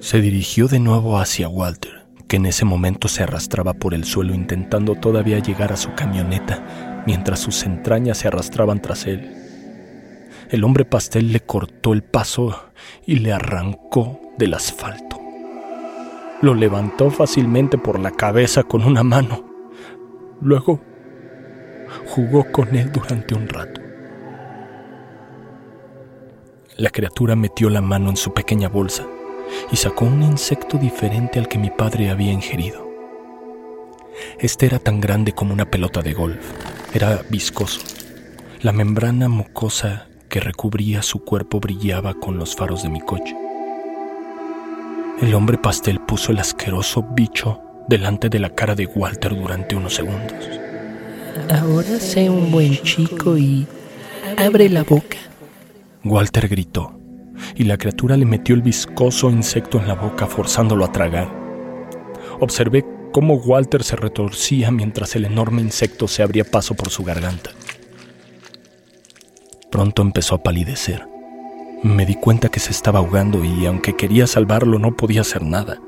se 0.00 0.20
dirigió 0.20 0.68
de 0.68 0.78
nuevo 0.78 1.18
hacia 1.18 1.48
Walter, 1.48 1.99
que 2.30 2.36
en 2.36 2.46
ese 2.46 2.64
momento 2.64 3.08
se 3.08 3.24
arrastraba 3.24 3.74
por 3.74 3.92
el 3.92 4.04
suelo 4.04 4.32
intentando 4.32 4.94
todavía 4.94 5.40
llegar 5.40 5.72
a 5.72 5.76
su 5.76 5.96
camioneta, 5.96 7.02
mientras 7.04 7.40
sus 7.40 7.64
entrañas 7.64 8.18
se 8.18 8.28
arrastraban 8.28 8.80
tras 8.80 9.06
él. 9.06 9.34
El 10.48 10.62
hombre 10.62 10.84
pastel 10.84 11.32
le 11.32 11.40
cortó 11.40 11.92
el 11.92 12.04
paso 12.04 12.70
y 13.04 13.16
le 13.16 13.32
arrancó 13.32 14.20
del 14.38 14.54
asfalto. 14.54 15.20
Lo 16.40 16.54
levantó 16.54 17.10
fácilmente 17.10 17.78
por 17.78 17.98
la 17.98 18.12
cabeza 18.12 18.62
con 18.62 18.84
una 18.84 19.02
mano. 19.02 19.44
Luego 20.40 20.80
jugó 22.06 22.44
con 22.52 22.76
él 22.76 22.92
durante 22.92 23.34
un 23.34 23.48
rato. 23.48 23.80
La 26.76 26.90
criatura 26.90 27.34
metió 27.34 27.68
la 27.70 27.80
mano 27.80 28.08
en 28.08 28.16
su 28.16 28.32
pequeña 28.32 28.68
bolsa 28.68 29.04
y 29.70 29.76
sacó 29.76 30.04
un 30.04 30.22
insecto 30.22 30.78
diferente 30.78 31.38
al 31.38 31.48
que 31.48 31.58
mi 31.58 31.70
padre 31.70 32.10
había 32.10 32.32
ingerido. 32.32 32.88
Este 34.38 34.66
era 34.66 34.78
tan 34.78 35.00
grande 35.00 35.32
como 35.32 35.52
una 35.52 35.70
pelota 35.70 36.02
de 36.02 36.12
golf. 36.12 36.44
Era 36.94 37.22
viscoso. 37.28 37.80
La 38.62 38.72
membrana 38.72 39.28
mucosa 39.28 40.08
que 40.28 40.40
recubría 40.40 41.02
su 41.02 41.24
cuerpo 41.24 41.60
brillaba 41.60 42.14
con 42.14 42.38
los 42.38 42.54
faros 42.54 42.82
de 42.82 42.88
mi 42.88 43.00
coche. 43.00 43.36
El 45.20 45.34
hombre 45.34 45.58
pastel 45.58 46.00
puso 46.00 46.32
el 46.32 46.38
asqueroso 46.38 47.02
bicho 47.02 47.60
delante 47.88 48.28
de 48.28 48.38
la 48.38 48.54
cara 48.54 48.74
de 48.74 48.86
Walter 48.86 49.36
durante 49.36 49.74
unos 49.74 49.94
segundos. 49.94 50.48
Ahora 51.50 51.98
sé 51.98 52.30
un 52.30 52.50
buen 52.52 52.76
chico 52.82 53.36
y 53.36 53.66
abre 54.36 54.68
la 54.68 54.84
boca. 54.84 55.18
Walter 56.04 56.48
gritó, 56.48 56.99
y 57.54 57.64
la 57.64 57.76
criatura 57.76 58.16
le 58.16 58.24
metió 58.24 58.54
el 58.54 58.62
viscoso 58.62 59.30
insecto 59.30 59.78
en 59.78 59.88
la 59.88 59.94
boca 59.94 60.26
forzándolo 60.26 60.84
a 60.84 60.92
tragar. 60.92 61.28
Observé 62.40 62.84
cómo 63.12 63.34
Walter 63.34 63.82
se 63.82 63.96
retorcía 63.96 64.70
mientras 64.70 65.16
el 65.16 65.24
enorme 65.24 65.62
insecto 65.62 66.08
se 66.08 66.22
abría 66.22 66.44
paso 66.44 66.74
por 66.74 66.90
su 66.90 67.04
garganta. 67.04 67.50
Pronto 69.70 70.02
empezó 70.02 70.34
a 70.34 70.42
palidecer. 70.42 71.06
Me 71.82 72.04
di 72.04 72.14
cuenta 72.14 72.48
que 72.48 72.60
se 72.60 72.72
estaba 72.72 72.98
ahogando 72.98 73.44
y 73.44 73.66
aunque 73.66 73.96
quería 73.96 74.26
salvarlo 74.26 74.78
no 74.78 74.96
podía 74.96 75.22
hacer 75.22 75.42
nada. 75.42 75.78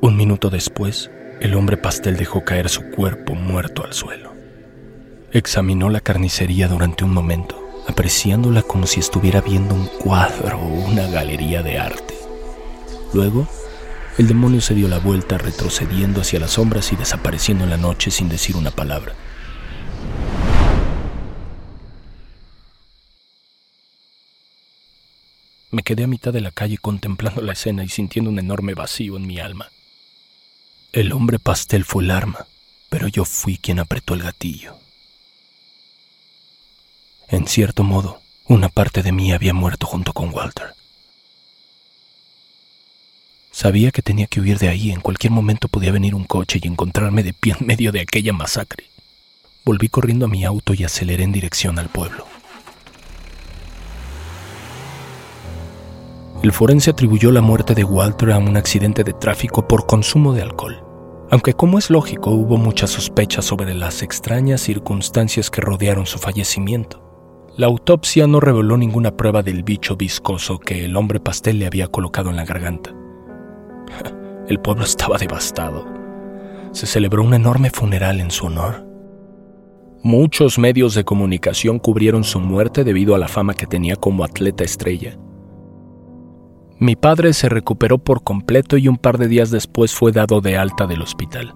Un 0.00 0.16
minuto 0.16 0.50
después, 0.50 1.10
el 1.40 1.54
hombre 1.54 1.76
pastel 1.76 2.16
dejó 2.16 2.44
caer 2.44 2.68
su 2.68 2.90
cuerpo 2.90 3.34
muerto 3.34 3.84
al 3.84 3.92
suelo. 3.92 4.32
Examinó 5.32 5.88
la 5.90 6.00
carnicería 6.00 6.68
durante 6.68 7.04
un 7.04 7.14
momento, 7.14 7.61
apreciándola 7.86 8.62
como 8.62 8.86
si 8.86 9.00
estuviera 9.00 9.40
viendo 9.40 9.74
un 9.74 9.86
cuadro 9.86 10.58
o 10.58 10.66
una 10.66 11.06
galería 11.08 11.62
de 11.62 11.78
arte. 11.78 12.14
Luego, 13.12 13.46
el 14.18 14.28
demonio 14.28 14.60
se 14.60 14.74
dio 14.74 14.88
la 14.88 14.98
vuelta 14.98 15.38
retrocediendo 15.38 16.20
hacia 16.20 16.40
las 16.40 16.52
sombras 16.52 16.92
y 16.92 16.96
desapareciendo 16.96 17.64
en 17.64 17.70
la 17.70 17.76
noche 17.76 18.10
sin 18.10 18.28
decir 18.28 18.56
una 18.56 18.70
palabra. 18.70 19.14
Me 25.70 25.82
quedé 25.82 26.04
a 26.04 26.06
mitad 26.06 26.34
de 26.34 26.42
la 26.42 26.50
calle 26.50 26.76
contemplando 26.76 27.40
la 27.40 27.54
escena 27.54 27.82
y 27.82 27.88
sintiendo 27.88 28.30
un 28.30 28.38
enorme 28.38 28.74
vacío 28.74 29.16
en 29.16 29.26
mi 29.26 29.38
alma. 29.38 29.70
El 30.92 31.12
hombre 31.12 31.38
pastel 31.38 31.84
fue 31.86 32.04
el 32.04 32.10
arma, 32.10 32.46
pero 32.90 33.08
yo 33.08 33.24
fui 33.24 33.56
quien 33.56 33.78
apretó 33.78 34.12
el 34.12 34.22
gatillo. 34.22 34.81
En 37.32 37.46
cierto 37.46 37.82
modo, 37.82 38.20
una 38.46 38.68
parte 38.68 39.02
de 39.02 39.10
mí 39.10 39.32
había 39.32 39.54
muerto 39.54 39.86
junto 39.86 40.12
con 40.12 40.34
Walter. 40.34 40.74
Sabía 43.50 43.90
que 43.90 44.02
tenía 44.02 44.26
que 44.26 44.42
huir 44.42 44.58
de 44.58 44.68
ahí, 44.68 44.90
en 44.90 45.00
cualquier 45.00 45.32
momento 45.32 45.68
podía 45.68 45.92
venir 45.92 46.14
un 46.14 46.24
coche 46.24 46.60
y 46.62 46.68
encontrarme 46.68 47.22
de 47.22 47.32
pie 47.32 47.56
en 47.58 47.66
medio 47.66 47.90
de 47.90 48.02
aquella 48.02 48.34
masacre. 48.34 48.84
Volví 49.64 49.88
corriendo 49.88 50.26
a 50.26 50.28
mi 50.28 50.44
auto 50.44 50.74
y 50.74 50.84
aceleré 50.84 51.24
en 51.24 51.32
dirección 51.32 51.78
al 51.78 51.88
pueblo. 51.88 52.26
El 56.42 56.52
forense 56.52 56.90
atribuyó 56.90 57.32
la 57.32 57.40
muerte 57.40 57.74
de 57.74 57.84
Walter 57.84 58.32
a 58.32 58.38
un 58.38 58.58
accidente 58.58 59.04
de 59.04 59.14
tráfico 59.14 59.66
por 59.66 59.86
consumo 59.86 60.34
de 60.34 60.42
alcohol, 60.42 60.84
aunque 61.30 61.54
como 61.54 61.78
es 61.78 61.88
lógico 61.88 62.30
hubo 62.30 62.58
muchas 62.58 62.90
sospechas 62.90 63.46
sobre 63.46 63.74
las 63.74 64.02
extrañas 64.02 64.60
circunstancias 64.60 65.50
que 65.50 65.62
rodearon 65.62 66.04
su 66.04 66.18
fallecimiento. 66.18 67.11
La 67.56 67.66
autopsia 67.66 68.26
no 68.26 68.40
reveló 68.40 68.78
ninguna 68.78 69.14
prueba 69.14 69.42
del 69.42 69.62
bicho 69.62 69.94
viscoso 69.94 70.58
que 70.58 70.86
el 70.86 70.96
hombre 70.96 71.20
pastel 71.20 71.58
le 71.58 71.66
había 71.66 71.86
colocado 71.86 72.30
en 72.30 72.36
la 72.36 72.46
garganta. 72.46 72.94
El 74.48 74.58
pueblo 74.58 74.84
estaba 74.84 75.18
devastado. 75.18 75.86
Se 76.72 76.86
celebró 76.86 77.22
un 77.22 77.34
enorme 77.34 77.68
funeral 77.68 78.20
en 78.20 78.30
su 78.30 78.46
honor. 78.46 78.86
Muchos 80.02 80.58
medios 80.58 80.94
de 80.94 81.04
comunicación 81.04 81.78
cubrieron 81.78 82.24
su 82.24 82.40
muerte 82.40 82.84
debido 82.84 83.14
a 83.14 83.18
la 83.18 83.28
fama 83.28 83.54
que 83.54 83.66
tenía 83.66 83.96
como 83.96 84.24
atleta 84.24 84.64
estrella. 84.64 85.18
Mi 86.78 86.96
padre 86.96 87.34
se 87.34 87.48
recuperó 87.48 87.98
por 87.98 88.24
completo 88.24 88.78
y 88.78 88.88
un 88.88 88.96
par 88.96 89.18
de 89.18 89.28
días 89.28 89.50
después 89.50 89.94
fue 89.94 90.10
dado 90.10 90.40
de 90.40 90.56
alta 90.56 90.86
del 90.86 91.02
hospital. 91.02 91.54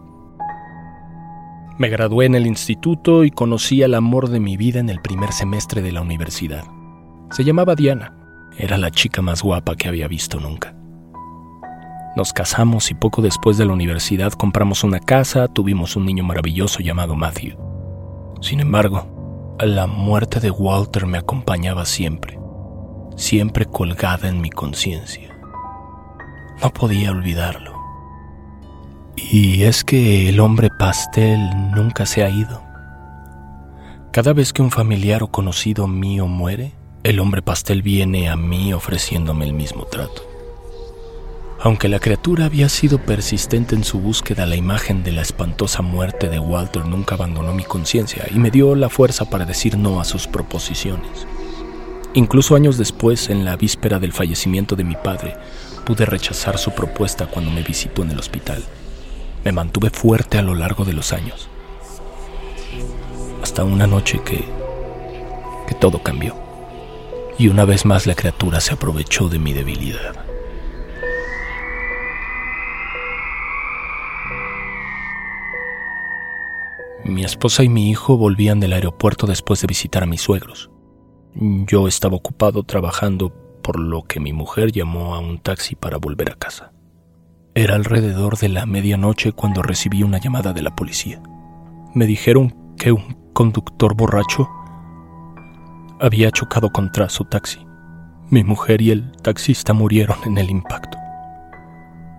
Me 1.78 1.90
gradué 1.90 2.24
en 2.24 2.34
el 2.34 2.46
instituto 2.46 3.22
y 3.22 3.30
conocí 3.30 3.82
al 3.82 3.92
amor 3.92 4.30
de 4.30 4.40
mi 4.40 4.56
vida 4.56 4.80
en 4.80 4.88
el 4.88 5.02
primer 5.02 5.32
semestre 5.32 5.82
de 5.82 5.92
la 5.92 6.00
universidad. 6.00 6.64
Se 7.30 7.44
llamaba 7.44 7.74
Diana. 7.74 8.16
Era 8.56 8.78
la 8.78 8.90
chica 8.90 9.20
más 9.20 9.42
guapa 9.42 9.76
que 9.76 9.86
había 9.86 10.08
visto 10.08 10.40
nunca. 10.40 10.74
Nos 12.16 12.32
casamos 12.32 12.90
y 12.90 12.94
poco 12.94 13.20
después 13.20 13.58
de 13.58 13.66
la 13.66 13.74
universidad 13.74 14.32
compramos 14.32 14.84
una 14.84 15.00
casa, 15.00 15.48
tuvimos 15.48 15.96
un 15.96 16.06
niño 16.06 16.24
maravilloso 16.24 16.80
llamado 16.80 17.14
Matthew. 17.14 17.58
Sin 18.40 18.60
embargo, 18.60 19.56
la 19.60 19.86
muerte 19.86 20.40
de 20.40 20.50
Walter 20.50 21.04
me 21.04 21.18
acompañaba 21.18 21.84
siempre, 21.84 22.38
siempre 23.16 23.66
colgada 23.66 24.30
en 24.30 24.40
mi 24.40 24.48
conciencia. 24.48 25.38
No 26.62 26.70
podía 26.70 27.10
olvidarlo. 27.10 27.75
Y 29.16 29.62
es 29.62 29.82
que 29.82 30.28
el 30.28 30.40
hombre 30.40 30.68
pastel 30.70 31.38
nunca 31.74 32.04
se 32.04 32.22
ha 32.22 32.28
ido. 32.28 32.62
Cada 34.12 34.32
vez 34.32 34.52
que 34.52 34.62
un 34.62 34.70
familiar 34.70 35.22
o 35.22 35.28
conocido 35.28 35.86
mío 35.86 36.26
muere, 36.26 36.74
el 37.02 37.18
hombre 37.18 37.40
pastel 37.40 37.82
viene 37.82 38.28
a 38.28 38.36
mí 38.36 38.72
ofreciéndome 38.72 39.46
el 39.46 39.54
mismo 39.54 39.84
trato. 39.84 40.22
Aunque 41.60 41.88
la 41.88 41.98
criatura 41.98 42.44
había 42.44 42.68
sido 42.68 42.98
persistente 42.98 43.74
en 43.74 43.84
su 43.84 43.98
búsqueda, 43.98 44.44
la 44.44 44.56
imagen 44.56 45.02
de 45.02 45.12
la 45.12 45.22
espantosa 45.22 45.80
muerte 45.80 46.28
de 46.28 46.38
Walter 46.38 46.84
nunca 46.84 47.14
abandonó 47.14 47.54
mi 47.54 47.64
conciencia 47.64 48.26
y 48.30 48.38
me 48.38 48.50
dio 48.50 48.74
la 48.74 48.90
fuerza 48.90 49.30
para 49.30 49.46
decir 49.46 49.78
no 49.78 49.98
a 49.98 50.04
sus 50.04 50.26
proposiciones. 50.26 51.26
Incluso 52.12 52.54
años 52.54 52.76
después, 52.76 53.30
en 53.30 53.44
la 53.44 53.56
víspera 53.56 53.98
del 53.98 54.12
fallecimiento 54.12 54.76
de 54.76 54.84
mi 54.84 54.94
padre, 54.96 55.36
pude 55.84 56.06
rechazar 56.06 56.58
su 56.58 56.72
propuesta 56.72 57.26
cuando 57.26 57.50
me 57.50 57.62
visitó 57.62 58.02
en 58.02 58.10
el 58.10 58.18
hospital. 58.18 58.62
Me 59.46 59.52
mantuve 59.52 59.90
fuerte 59.90 60.38
a 60.38 60.42
lo 60.42 60.56
largo 60.56 60.84
de 60.84 60.92
los 60.92 61.12
años. 61.12 61.48
Hasta 63.44 63.62
una 63.62 63.86
noche 63.86 64.20
que... 64.24 64.44
que 65.68 65.74
todo 65.76 66.02
cambió. 66.02 66.34
Y 67.38 67.46
una 67.46 67.64
vez 67.64 67.84
más 67.84 68.08
la 68.08 68.16
criatura 68.16 68.58
se 68.58 68.74
aprovechó 68.74 69.28
de 69.28 69.38
mi 69.38 69.52
debilidad. 69.52 70.16
Mi 77.04 77.22
esposa 77.22 77.62
y 77.62 77.68
mi 77.68 77.88
hijo 77.88 78.16
volvían 78.16 78.58
del 78.58 78.72
aeropuerto 78.72 79.28
después 79.28 79.60
de 79.60 79.68
visitar 79.68 80.02
a 80.02 80.06
mis 80.06 80.22
suegros. 80.22 80.72
Yo 81.34 81.86
estaba 81.86 82.16
ocupado 82.16 82.64
trabajando, 82.64 83.32
por 83.62 83.78
lo 83.78 84.02
que 84.02 84.18
mi 84.18 84.32
mujer 84.32 84.72
llamó 84.72 85.14
a 85.14 85.20
un 85.20 85.38
taxi 85.38 85.76
para 85.76 85.98
volver 85.98 86.32
a 86.32 86.34
casa. 86.34 86.72
Era 87.56 87.74
alrededor 87.74 88.38
de 88.38 88.48
la 88.48 88.66
medianoche 88.66 89.32
cuando 89.32 89.62
recibí 89.62 90.04
una 90.04 90.18
llamada 90.18 90.52
de 90.52 90.62
la 90.62 90.76
policía. 90.76 91.20
Me 91.94 92.06
dijeron 92.06 92.54
que 92.78 92.92
un 92.92 93.16
conductor 93.32 93.96
borracho 93.96 94.48
había 95.98 96.30
chocado 96.30 96.70
contra 96.70 97.08
su 97.08 97.24
taxi. 97.24 97.58
Mi 98.30 98.44
mujer 98.44 98.80
y 98.80 98.92
el 98.92 99.10
taxista 99.22 99.72
murieron 99.72 100.18
en 100.24 100.38
el 100.38 100.50
impacto. 100.50 100.96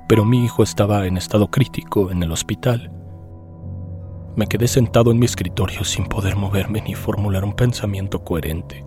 Pero 0.10 0.26
mi 0.26 0.44
hijo 0.44 0.64
estaba 0.64 1.06
en 1.06 1.16
estado 1.16 1.50
crítico 1.50 2.12
en 2.12 2.22
el 2.24 2.34
hospital 2.34 2.92
me 4.38 4.46
quedé 4.46 4.68
sentado 4.68 5.10
en 5.10 5.18
mi 5.18 5.26
escritorio 5.26 5.84
sin 5.84 6.06
poder 6.06 6.36
moverme 6.36 6.80
ni 6.82 6.94
formular 6.94 7.44
un 7.44 7.54
pensamiento 7.54 8.24
coherente. 8.24 8.86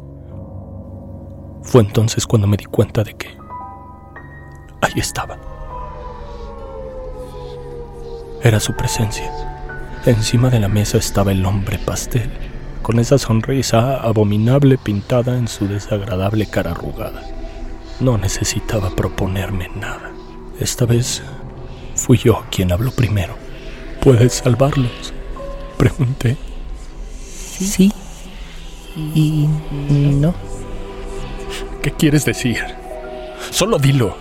Fue 1.62 1.82
entonces 1.82 2.24
cuando 2.24 2.46
me 2.46 2.56
di 2.56 2.66
cuenta 2.66 3.02
de 3.02 3.14
que 3.14 3.36
ahí 4.80 4.92
estaba. 4.94 5.49
Era 8.42 8.58
su 8.58 8.72
presencia. 8.74 9.30
Encima 10.06 10.48
de 10.48 10.60
la 10.60 10.68
mesa 10.68 10.96
estaba 10.96 11.30
el 11.30 11.44
hombre 11.44 11.78
pastel, 11.78 12.30
con 12.80 12.98
esa 12.98 13.18
sonrisa 13.18 13.96
abominable 13.96 14.78
pintada 14.78 15.36
en 15.36 15.46
su 15.46 15.68
desagradable 15.68 16.46
cara 16.46 16.70
arrugada. 16.70 17.22
No 18.00 18.16
necesitaba 18.16 18.96
proponerme 18.96 19.68
nada. 19.76 20.12
Esta 20.58 20.86
vez 20.86 21.22
fui 21.94 22.16
yo 22.16 22.44
quien 22.50 22.72
habló 22.72 22.92
primero. 22.92 23.34
Puedes 24.00 24.32
salvarlos. 24.32 25.12
Pregunté. 25.76 26.38
Sí. 27.12 27.92
Y 28.96 29.48
no. 29.76 30.34
¿Qué 31.82 31.90
quieres 31.92 32.24
decir? 32.24 32.58
Solo 33.50 33.78
dilo. 33.78 34.16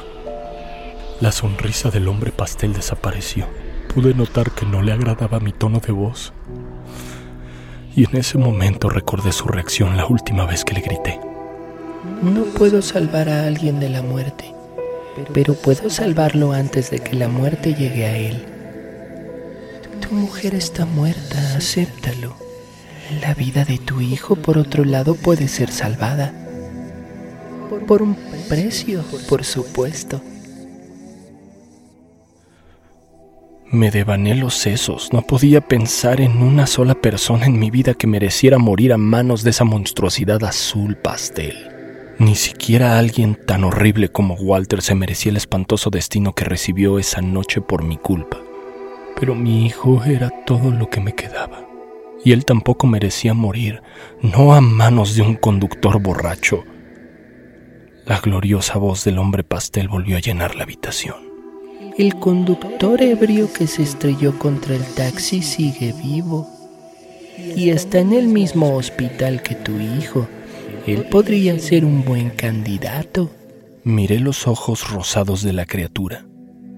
La 1.21 1.31
sonrisa 1.31 1.89
del 1.89 2.09
hombre 2.09 2.31
pastel 2.31 2.73
desapareció. 2.73 3.47
Pude 3.93 4.13
notar 4.13 4.51
que 4.51 4.65
no 4.65 4.81
le 4.81 4.91
agradaba 4.91 5.39
mi 5.39 5.51
tono 5.51 5.79
de 5.79 5.91
voz. 5.91 6.31
Y 7.95 8.05
en 8.05 8.17
ese 8.17 8.37
momento 8.37 8.87
recordé 8.87 9.31
su 9.31 9.47
reacción 9.47 9.97
la 9.97 10.05
última 10.05 10.45
vez 10.45 10.63
que 10.63 10.75
le 10.75 10.81
grité. 10.81 11.19
No 12.21 12.43
puedo 12.43 12.81
salvar 12.81 13.29
a 13.29 13.47
alguien 13.47 13.79
de 13.79 13.89
la 13.89 14.03
muerte, 14.03 14.53
pero 15.33 15.55
puedo 15.55 15.89
salvarlo 15.89 16.53
antes 16.53 16.91
de 16.91 16.99
que 16.99 17.15
la 17.15 17.27
muerte 17.27 17.73
llegue 17.73 18.05
a 18.05 18.15
él. 18.15 18.45
Tu 19.99 20.13
mujer 20.13 20.53
está 20.53 20.85
muerta, 20.85 21.55
acéptalo. 21.57 22.35
La 23.21 23.33
vida 23.33 23.65
de 23.65 23.79
tu 23.79 24.01
hijo, 24.01 24.35
por 24.35 24.59
otro 24.59 24.85
lado, 24.85 25.15
puede 25.15 25.47
ser 25.47 25.71
salvada. 25.71 26.31
Por 27.87 28.03
un 28.03 28.15
precio, 28.47 29.03
por 29.27 29.43
supuesto. 29.43 30.21
Me 33.71 33.91
devané 33.91 34.35
los 34.35 34.55
sesos. 34.55 35.13
No 35.13 35.21
podía 35.21 35.61
pensar 35.61 36.21
en 36.21 36.41
una 36.41 36.67
sola 36.67 36.95
persona 36.95 37.45
en 37.45 37.59
mi 37.59 37.69
vida 37.69 37.93
que 37.93 38.07
mereciera 38.07 38.57
morir 38.57 38.93
a 38.93 38.97
manos 38.97 39.43
de 39.43 39.51
esa 39.51 39.63
monstruosidad 39.63 40.43
azul 40.43 40.95
pastel. 40.95 41.55
Ni 42.17 42.35
siquiera 42.35 42.97
alguien 42.97 43.35
tan 43.35 43.63
horrible 43.63 44.09
como 44.09 44.35
Walter 44.35 44.81
se 44.81 44.95
merecía 44.95 45.31
el 45.31 45.37
espantoso 45.37 45.89
destino 45.89 46.33
que 46.33 46.45
recibió 46.45 46.99
esa 46.99 47.21
noche 47.21 47.61
por 47.61 47.83
mi 47.83 47.97
culpa 47.97 48.39
pero 49.19 49.35
mi 49.35 49.65
hijo 49.65 50.03
era 50.05 50.29
todo 50.45 50.71
lo 50.71 50.89
que 50.89 51.01
me 51.01 51.13
quedaba. 51.13 51.67
Y 52.23 52.31
él 52.31 52.45
tampoco 52.45 52.87
merecía 52.87 53.33
morir, 53.33 53.81
no 54.21 54.53
a 54.53 54.61
manos 54.61 55.15
de 55.15 55.21
un 55.21 55.35
conductor 55.35 56.01
borracho. 56.01 56.63
La 58.05 58.19
gloriosa 58.19 58.77
voz 58.77 59.03
del 59.03 59.19
hombre 59.19 59.43
pastel 59.43 59.87
volvió 59.87 60.17
a 60.17 60.21
llenar 60.21 60.55
la 60.55 60.63
habitación. 60.63 61.28
El 61.99 62.15
conductor 62.15 63.01
ebrio 63.01 63.51
que 63.51 63.67
se 63.67 63.83
estrelló 63.83 64.39
contra 64.39 64.73
el 64.73 64.85
taxi 64.85 65.41
sigue 65.41 65.93
vivo 66.01 66.49
y 67.57 67.71
está 67.71 67.99
en 67.99 68.13
el 68.13 68.29
mismo 68.29 68.73
hospital 68.77 69.41
que 69.41 69.53
tu 69.53 69.77
hijo. 69.77 70.25
Él 70.87 71.03
podría 71.11 71.59
ser 71.59 71.83
un 71.83 72.05
buen 72.05 72.29
candidato. 72.29 73.29
Miré 73.83 74.21
los 74.21 74.47
ojos 74.47 74.89
rosados 74.89 75.43
de 75.43 75.51
la 75.51 75.65
criatura. 75.65 76.25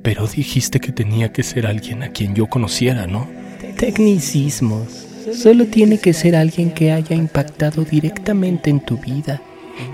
Pero 0.02 0.26
dijiste 0.26 0.80
que 0.80 0.92
tenía 0.92 1.32
que 1.32 1.44
ser 1.44 1.68
alguien 1.68 2.02
a 2.02 2.10
quien 2.10 2.34
yo 2.34 2.48
conociera, 2.48 3.06
¿no? 3.06 3.30
Tecnicismos. 3.78 5.06
Solo 5.36 5.68
tiene 5.68 6.00
que 6.00 6.14
ser 6.14 6.36
alguien 6.36 6.72
que 6.72 6.94
haya 6.94 7.16
impactado 7.16 7.84
directamente 7.84 8.72
en 8.72 8.80
tu 8.80 8.98
vida. 8.98 9.40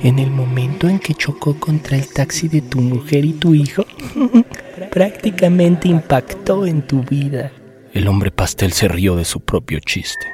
En 0.02 0.20
el 0.20 0.32
momento 0.32 0.88
en 0.88 1.00
que 1.00 1.14
chocó 1.14 1.60
contra 1.60 1.98
el 1.98 2.08
taxi 2.08 2.48
de 2.48 2.62
tu 2.62 2.80
mujer 2.80 3.26
y 3.26 3.34
tu 3.34 3.54
hijo, 3.54 3.86
prácticamente 4.90 5.88
impactó 5.88 6.66
en 6.66 6.82
tu 6.82 7.04
vida. 7.04 7.52
El 7.94 8.08
hombre 8.08 8.32
pastel 8.32 8.74
se 8.74 8.88
rió 8.88 9.16
de 9.16 9.26
su 9.26 9.40
propio 9.40 9.80
chiste. 9.80 10.28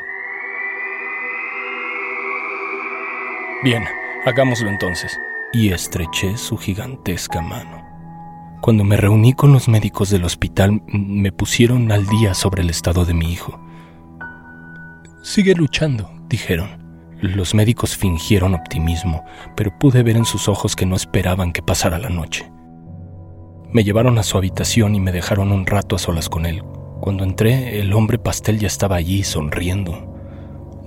Bien, 3.63 3.83
hagámoslo 4.25 4.69
entonces. 4.69 5.17
Y 5.53 5.71
estreché 5.71 6.37
su 6.37 6.57
gigantesca 6.57 7.41
mano. 7.41 7.81
Cuando 8.61 8.83
me 8.83 8.97
reuní 8.97 9.33
con 9.33 9.53
los 9.53 9.67
médicos 9.67 10.09
del 10.09 10.25
hospital, 10.25 10.81
me 10.87 11.31
pusieron 11.31 11.91
al 11.91 12.07
día 12.07 12.33
sobre 12.33 12.61
el 12.61 12.69
estado 12.69 13.05
de 13.05 13.13
mi 13.13 13.31
hijo. 13.31 13.59
Sigue 15.21 15.53
luchando, 15.53 16.09
dijeron. 16.27 16.81
Los 17.21 17.53
médicos 17.53 17.95
fingieron 17.95 18.53
optimismo, 18.53 19.23
pero 19.55 19.77
pude 19.79 20.03
ver 20.03 20.17
en 20.17 20.25
sus 20.25 20.49
ojos 20.49 20.75
que 20.75 20.85
no 20.85 20.95
esperaban 20.97 21.53
que 21.53 21.61
pasara 21.61 21.97
la 21.97 22.09
noche. 22.09 22.52
Me 23.73 23.83
llevaron 23.83 24.19
a 24.19 24.23
su 24.23 24.37
habitación 24.37 24.93
y 24.93 24.99
me 24.99 25.11
dejaron 25.11 25.51
un 25.51 25.65
rato 25.65 25.95
a 25.95 25.99
solas 25.99 26.29
con 26.29 26.45
él. 26.45 26.63
Cuando 27.01 27.23
entré, 27.23 27.79
el 27.79 27.91
hombre 27.93 28.19
pastel 28.19 28.59
ya 28.59 28.67
estaba 28.67 28.97
allí, 28.97 29.23
sonriendo. 29.23 30.13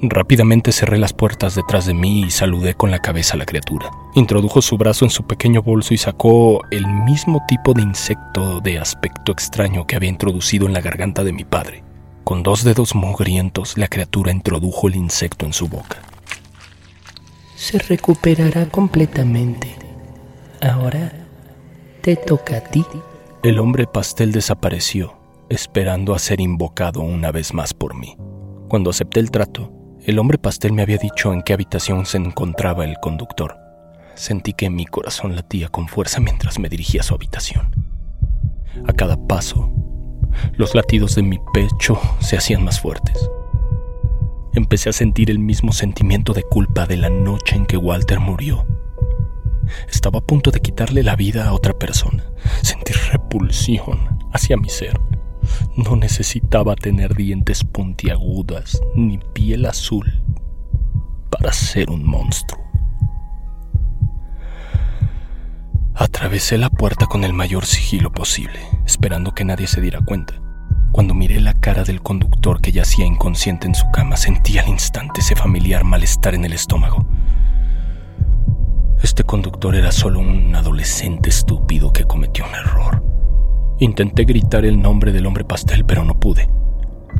Rápidamente 0.00 0.70
cerré 0.70 0.96
las 0.96 1.12
puertas 1.12 1.56
detrás 1.56 1.86
de 1.86 1.94
mí 1.94 2.22
y 2.22 2.30
saludé 2.30 2.74
con 2.74 2.92
la 2.92 3.00
cabeza 3.00 3.34
a 3.34 3.38
la 3.38 3.44
criatura. 3.44 3.90
Introdujo 4.14 4.62
su 4.62 4.78
brazo 4.78 5.04
en 5.04 5.10
su 5.10 5.26
pequeño 5.26 5.62
bolso 5.62 5.94
y 5.94 5.98
sacó 5.98 6.62
el 6.70 6.86
mismo 6.86 7.42
tipo 7.48 7.74
de 7.74 7.82
insecto 7.82 8.60
de 8.60 8.78
aspecto 8.78 9.32
extraño 9.32 9.84
que 9.84 9.96
había 9.96 10.10
introducido 10.10 10.68
en 10.68 10.72
la 10.72 10.80
garganta 10.80 11.24
de 11.24 11.32
mi 11.32 11.42
padre. 11.42 11.82
Con 12.22 12.44
dos 12.44 12.62
dedos 12.62 12.94
mugrientos, 12.94 13.76
la 13.76 13.88
criatura 13.88 14.30
introdujo 14.30 14.86
el 14.86 14.94
insecto 14.94 15.44
en 15.44 15.52
su 15.52 15.66
boca. 15.66 16.02
Se 17.56 17.78
recuperará 17.78 18.66
completamente. 18.66 19.74
Ahora 20.60 21.25
te 22.06 22.14
toca 22.14 22.58
a 22.58 22.60
ti. 22.60 22.86
El 23.42 23.58
hombre 23.58 23.88
pastel 23.88 24.30
desapareció, 24.30 25.16
esperando 25.48 26.14
a 26.14 26.20
ser 26.20 26.40
invocado 26.40 27.00
una 27.00 27.32
vez 27.32 27.52
más 27.52 27.74
por 27.74 27.96
mí. 27.96 28.16
Cuando 28.68 28.90
acepté 28.90 29.18
el 29.18 29.32
trato, 29.32 29.72
el 30.04 30.20
hombre 30.20 30.38
pastel 30.38 30.72
me 30.72 30.82
había 30.82 30.98
dicho 30.98 31.32
en 31.32 31.42
qué 31.42 31.52
habitación 31.52 32.06
se 32.06 32.18
encontraba 32.18 32.84
el 32.84 32.94
conductor. 33.02 33.56
Sentí 34.14 34.52
que 34.52 34.70
mi 34.70 34.86
corazón 34.86 35.34
latía 35.34 35.68
con 35.68 35.88
fuerza 35.88 36.20
mientras 36.20 36.60
me 36.60 36.68
dirigía 36.68 37.00
a 37.00 37.04
su 37.04 37.12
habitación. 37.12 37.74
A 38.86 38.92
cada 38.92 39.16
paso, 39.26 39.72
los 40.52 40.76
latidos 40.76 41.16
de 41.16 41.22
mi 41.22 41.40
pecho 41.52 41.98
se 42.20 42.36
hacían 42.36 42.62
más 42.62 42.78
fuertes. 42.78 43.28
Empecé 44.54 44.90
a 44.90 44.92
sentir 44.92 45.28
el 45.28 45.40
mismo 45.40 45.72
sentimiento 45.72 46.34
de 46.34 46.44
culpa 46.44 46.86
de 46.86 46.98
la 46.98 47.10
noche 47.10 47.56
en 47.56 47.66
que 47.66 47.76
Walter 47.76 48.20
murió. 48.20 48.64
Estaba 49.88 50.20
a 50.20 50.24
punto 50.24 50.50
de 50.50 50.60
quitarle 50.60 51.02
la 51.02 51.16
vida 51.16 51.46
a 51.46 51.52
otra 51.52 51.72
persona. 51.72 52.24
Sentí 52.62 52.92
repulsión 53.12 54.18
hacia 54.32 54.56
mi 54.56 54.68
ser. 54.68 54.98
No 55.76 55.96
necesitaba 55.96 56.74
tener 56.74 57.14
dientes 57.14 57.64
puntiagudas 57.64 58.80
ni 58.94 59.18
piel 59.18 59.66
azul 59.66 60.22
para 61.30 61.52
ser 61.52 61.90
un 61.90 62.04
monstruo. 62.04 62.66
Atravesé 65.94 66.58
la 66.58 66.68
puerta 66.68 67.06
con 67.06 67.24
el 67.24 67.32
mayor 67.32 67.64
sigilo 67.64 68.12
posible, 68.12 68.60
esperando 68.84 69.32
que 69.32 69.46
nadie 69.46 69.66
se 69.66 69.80
diera 69.80 70.00
cuenta. 70.02 70.34
Cuando 70.92 71.14
miré 71.14 71.40
la 71.40 71.54
cara 71.54 71.84
del 71.84 72.02
conductor 72.02 72.60
que 72.60 72.72
yacía 72.72 73.06
inconsciente 73.06 73.66
en 73.66 73.74
su 73.74 73.90
cama, 73.92 74.16
sentí 74.16 74.58
al 74.58 74.68
instante 74.68 75.20
ese 75.20 75.36
familiar 75.36 75.84
malestar 75.84 76.34
en 76.34 76.44
el 76.44 76.52
estómago. 76.52 77.06
Este 79.02 79.24
conductor 79.24 79.74
era 79.74 79.92
solo 79.92 80.20
un 80.20 80.54
adolescente 80.54 81.28
estúpido 81.28 81.92
que 81.92 82.04
cometió 82.04 82.44
un 82.46 82.54
error. 82.54 83.02
Intenté 83.78 84.24
gritar 84.24 84.64
el 84.64 84.80
nombre 84.80 85.12
del 85.12 85.26
hombre 85.26 85.44
pastel, 85.44 85.84
pero 85.84 86.04
no 86.04 86.18
pude. 86.18 86.48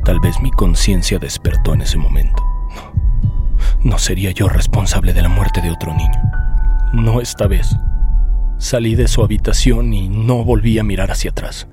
Tal 0.03 0.19
vez 0.19 0.41
mi 0.41 0.51
conciencia 0.51 1.19
despertó 1.19 1.73
en 1.73 1.81
ese 1.81 1.97
momento. 1.97 2.43
No, 2.75 3.91
no 3.91 3.99
sería 3.99 4.31
yo 4.31 4.49
responsable 4.49 5.13
de 5.13 5.21
la 5.21 5.29
muerte 5.29 5.61
de 5.61 5.71
otro 5.71 5.93
niño. 5.93 6.21
No 6.93 7.21
esta 7.21 7.47
vez. 7.47 7.75
Salí 8.57 8.95
de 8.95 9.07
su 9.07 9.23
habitación 9.23 9.93
y 9.93 10.09
no 10.09 10.43
volví 10.43 10.79
a 10.79 10.83
mirar 10.83 11.11
hacia 11.11 11.29
atrás. 11.29 11.67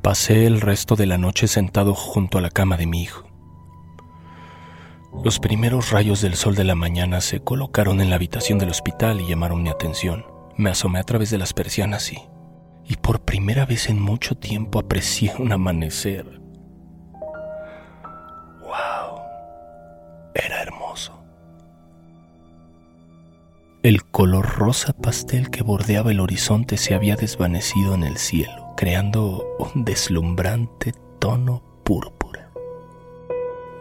Pasé 0.00 0.46
el 0.46 0.62
resto 0.62 0.96
de 0.96 1.06
la 1.06 1.18
noche 1.18 1.48
sentado 1.48 1.94
junto 1.94 2.38
a 2.38 2.40
la 2.40 2.50
cama 2.50 2.76
de 2.78 2.86
mi 2.86 3.02
hijo. 3.02 3.23
Los 5.22 5.38
primeros 5.38 5.90
rayos 5.90 6.20
del 6.20 6.34
sol 6.34 6.54
de 6.54 6.64
la 6.64 6.74
mañana 6.74 7.20
se 7.22 7.40
colocaron 7.40 8.02
en 8.02 8.10
la 8.10 8.16
habitación 8.16 8.58
del 8.58 8.68
hospital 8.68 9.20
y 9.20 9.26
llamaron 9.26 9.62
mi 9.62 9.70
atención. 9.70 10.26
Me 10.56 10.70
asomé 10.70 10.98
a 10.98 11.04
través 11.04 11.30
de 11.30 11.38
las 11.38 11.54
persianas 11.54 12.12
y, 12.12 12.18
y 12.84 12.96
por 12.96 13.24
primera 13.24 13.64
vez 13.64 13.88
en 13.88 14.00
mucho 14.00 14.34
tiempo 14.34 14.78
aprecié 14.78 15.32
un 15.38 15.52
amanecer. 15.52 16.40
¡Wow! 18.60 19.20
Era 20.34 20.62
hermoso. 20.62 21.18
El 23.82 24.04
color 24.04 24.46
rosa 24.58 24.92
pastel 24.92 25.50
que 25.50 25.62
bordeaba 25.62 26.10
el 26.10 26.20
horizonte 26.20 26.76
se 26.76 26.94
había 26.94 27.16
desvanecido 27.16 27.94
en 27.94 28.02
el 28.02 28.18
cielo, 28.18 28.74
creando 28.76 29.42
un 29.58 29.84
deslumbrante 29.86 30.92
tono 31.18 31.62
púrpura 31.82 32.23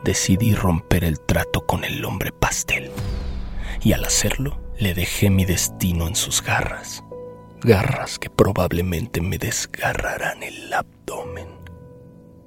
decidí 0.03 0.53
romper 0.53 1.03
el 1.03 1.19
trato 1.19 1.65
con 1.65 1.83
el 1.83 2.03
hombre 2.05 2.31
pastel. 2.31 2.91
Y 3.81 3.93
al 3.93 4.05
hacerlo, 4.05 4.59
le 4.79 4.93
dejé 4.93 5.29
mi 5.29 5.45
destino 5.45 6.07
en 6.07 6.15
sus 6.15 6.41
garras. 6.41 7.03
Garras 7.61 8.19
que 8.19 8.29
probablemente 8.29 9.21
me 9.21 9.37
desgarrarán 9.37 10.43
el 10.43 10.73
abdomen. 10.73 11.47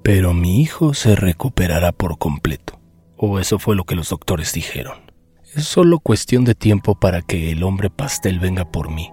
Pero 0.03 0.33
mi 0.33 0.61
hijo 0.61 0.93
se 0.93 1.15
recuperará 1.15 1.91
por 1.91 2.17
completo. 2.17 2.79
O 3.17 3.39
eso 3.39 3.57
fue 3.59 3.75
lo 3.75 3.83
que 3.83 3.95
los 3.95 4.09
doctores 4.09 4.53
dijeron. 4.53 5.11
Es 5.55 5.65
solo 5.65 5.99
cuestión 5.99 6.45
de 6.45 6.53
tiempo 6.53 6.95
para 6.95 7.21
que 7.21 7.51
el 7.51 7.63
hombre 7.63 7.89
pastel 7.89 8.39
venga 8.39 8.65
por 8.65 8.91
mí. 8.91 9.09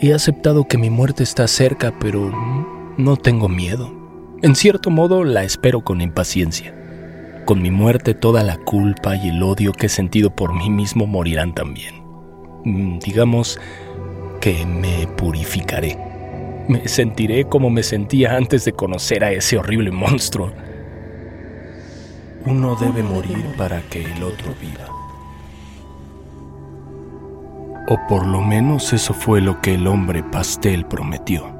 He 0.00 0.14
aceptado 0.14 0.68
que 0.68 0.78
mi 0.78 0.88
muerte 0.88 1.24
está 1.24 1.48
cerca, 1.48 1.98
pero 1.98 2.30
no 2.96 3.16
tengo 3.16 3.48
miedo. 3.48 3.92
En 4.42 4.54
cierto 4.54 4.88
modo 4.88 5.24
la 5.24 5.42
espero 5.42 5.82
con 5.82 6.00
impaciencia. 6.00 6.74
Con 7.44 7.62
mi 7.62 7.70
muerte 7.70 8.14
toda 8.14 8.42
la 8.42 8.56
culpa 8.56 9.16
y 9.16 9.28
el 9.28 9.42
odio 9.42 9.72
que 9.72 9.86
he 9.86 9.88
sentido 9.88 10.30
por 10.30 10.54
mí 10.54 10.70
mismo 10.70 11.06
morirán 11.06 11.54
también. 11.54 12.02
Mm, 12.64 12.98
digamos 12.98 13.58
que 14.40 14.64
me 14.66 15.06
purificaré. 15.06 15.98
Me 16.68 16.86
sentiré 16.86 17.44
como 17.44 17.70
me 17.70 17.82
sentía 17.82 18.36
antes 18.36 18.64
de 18.64 18.72
conocer 18.72 19.24
a 19.24 19.32
ese 19.32 19.56
horrible 19.56 19.90
monstruo. 19.90 20.52
Uno 22.46 22.76
debe 22.76 23.02
morir 23.02 23.44
para 23.56 23.82
que 23.82 24.04
el 24.04 24.22
otro 24.22 24.54
viva. 24.60 24.86
O 27.88 27.98
por 28.08 28.26
lo 28.26 28.40
menos 28.40 28.92
eso 28.92 29.12
fue 29.12 29.40
lo 29.40 29.60
que 29.60 29.74
el 29.74 29.86
hombre 29.86 30.22
pastel 30.22 30.86
prometió. 30.86 31.59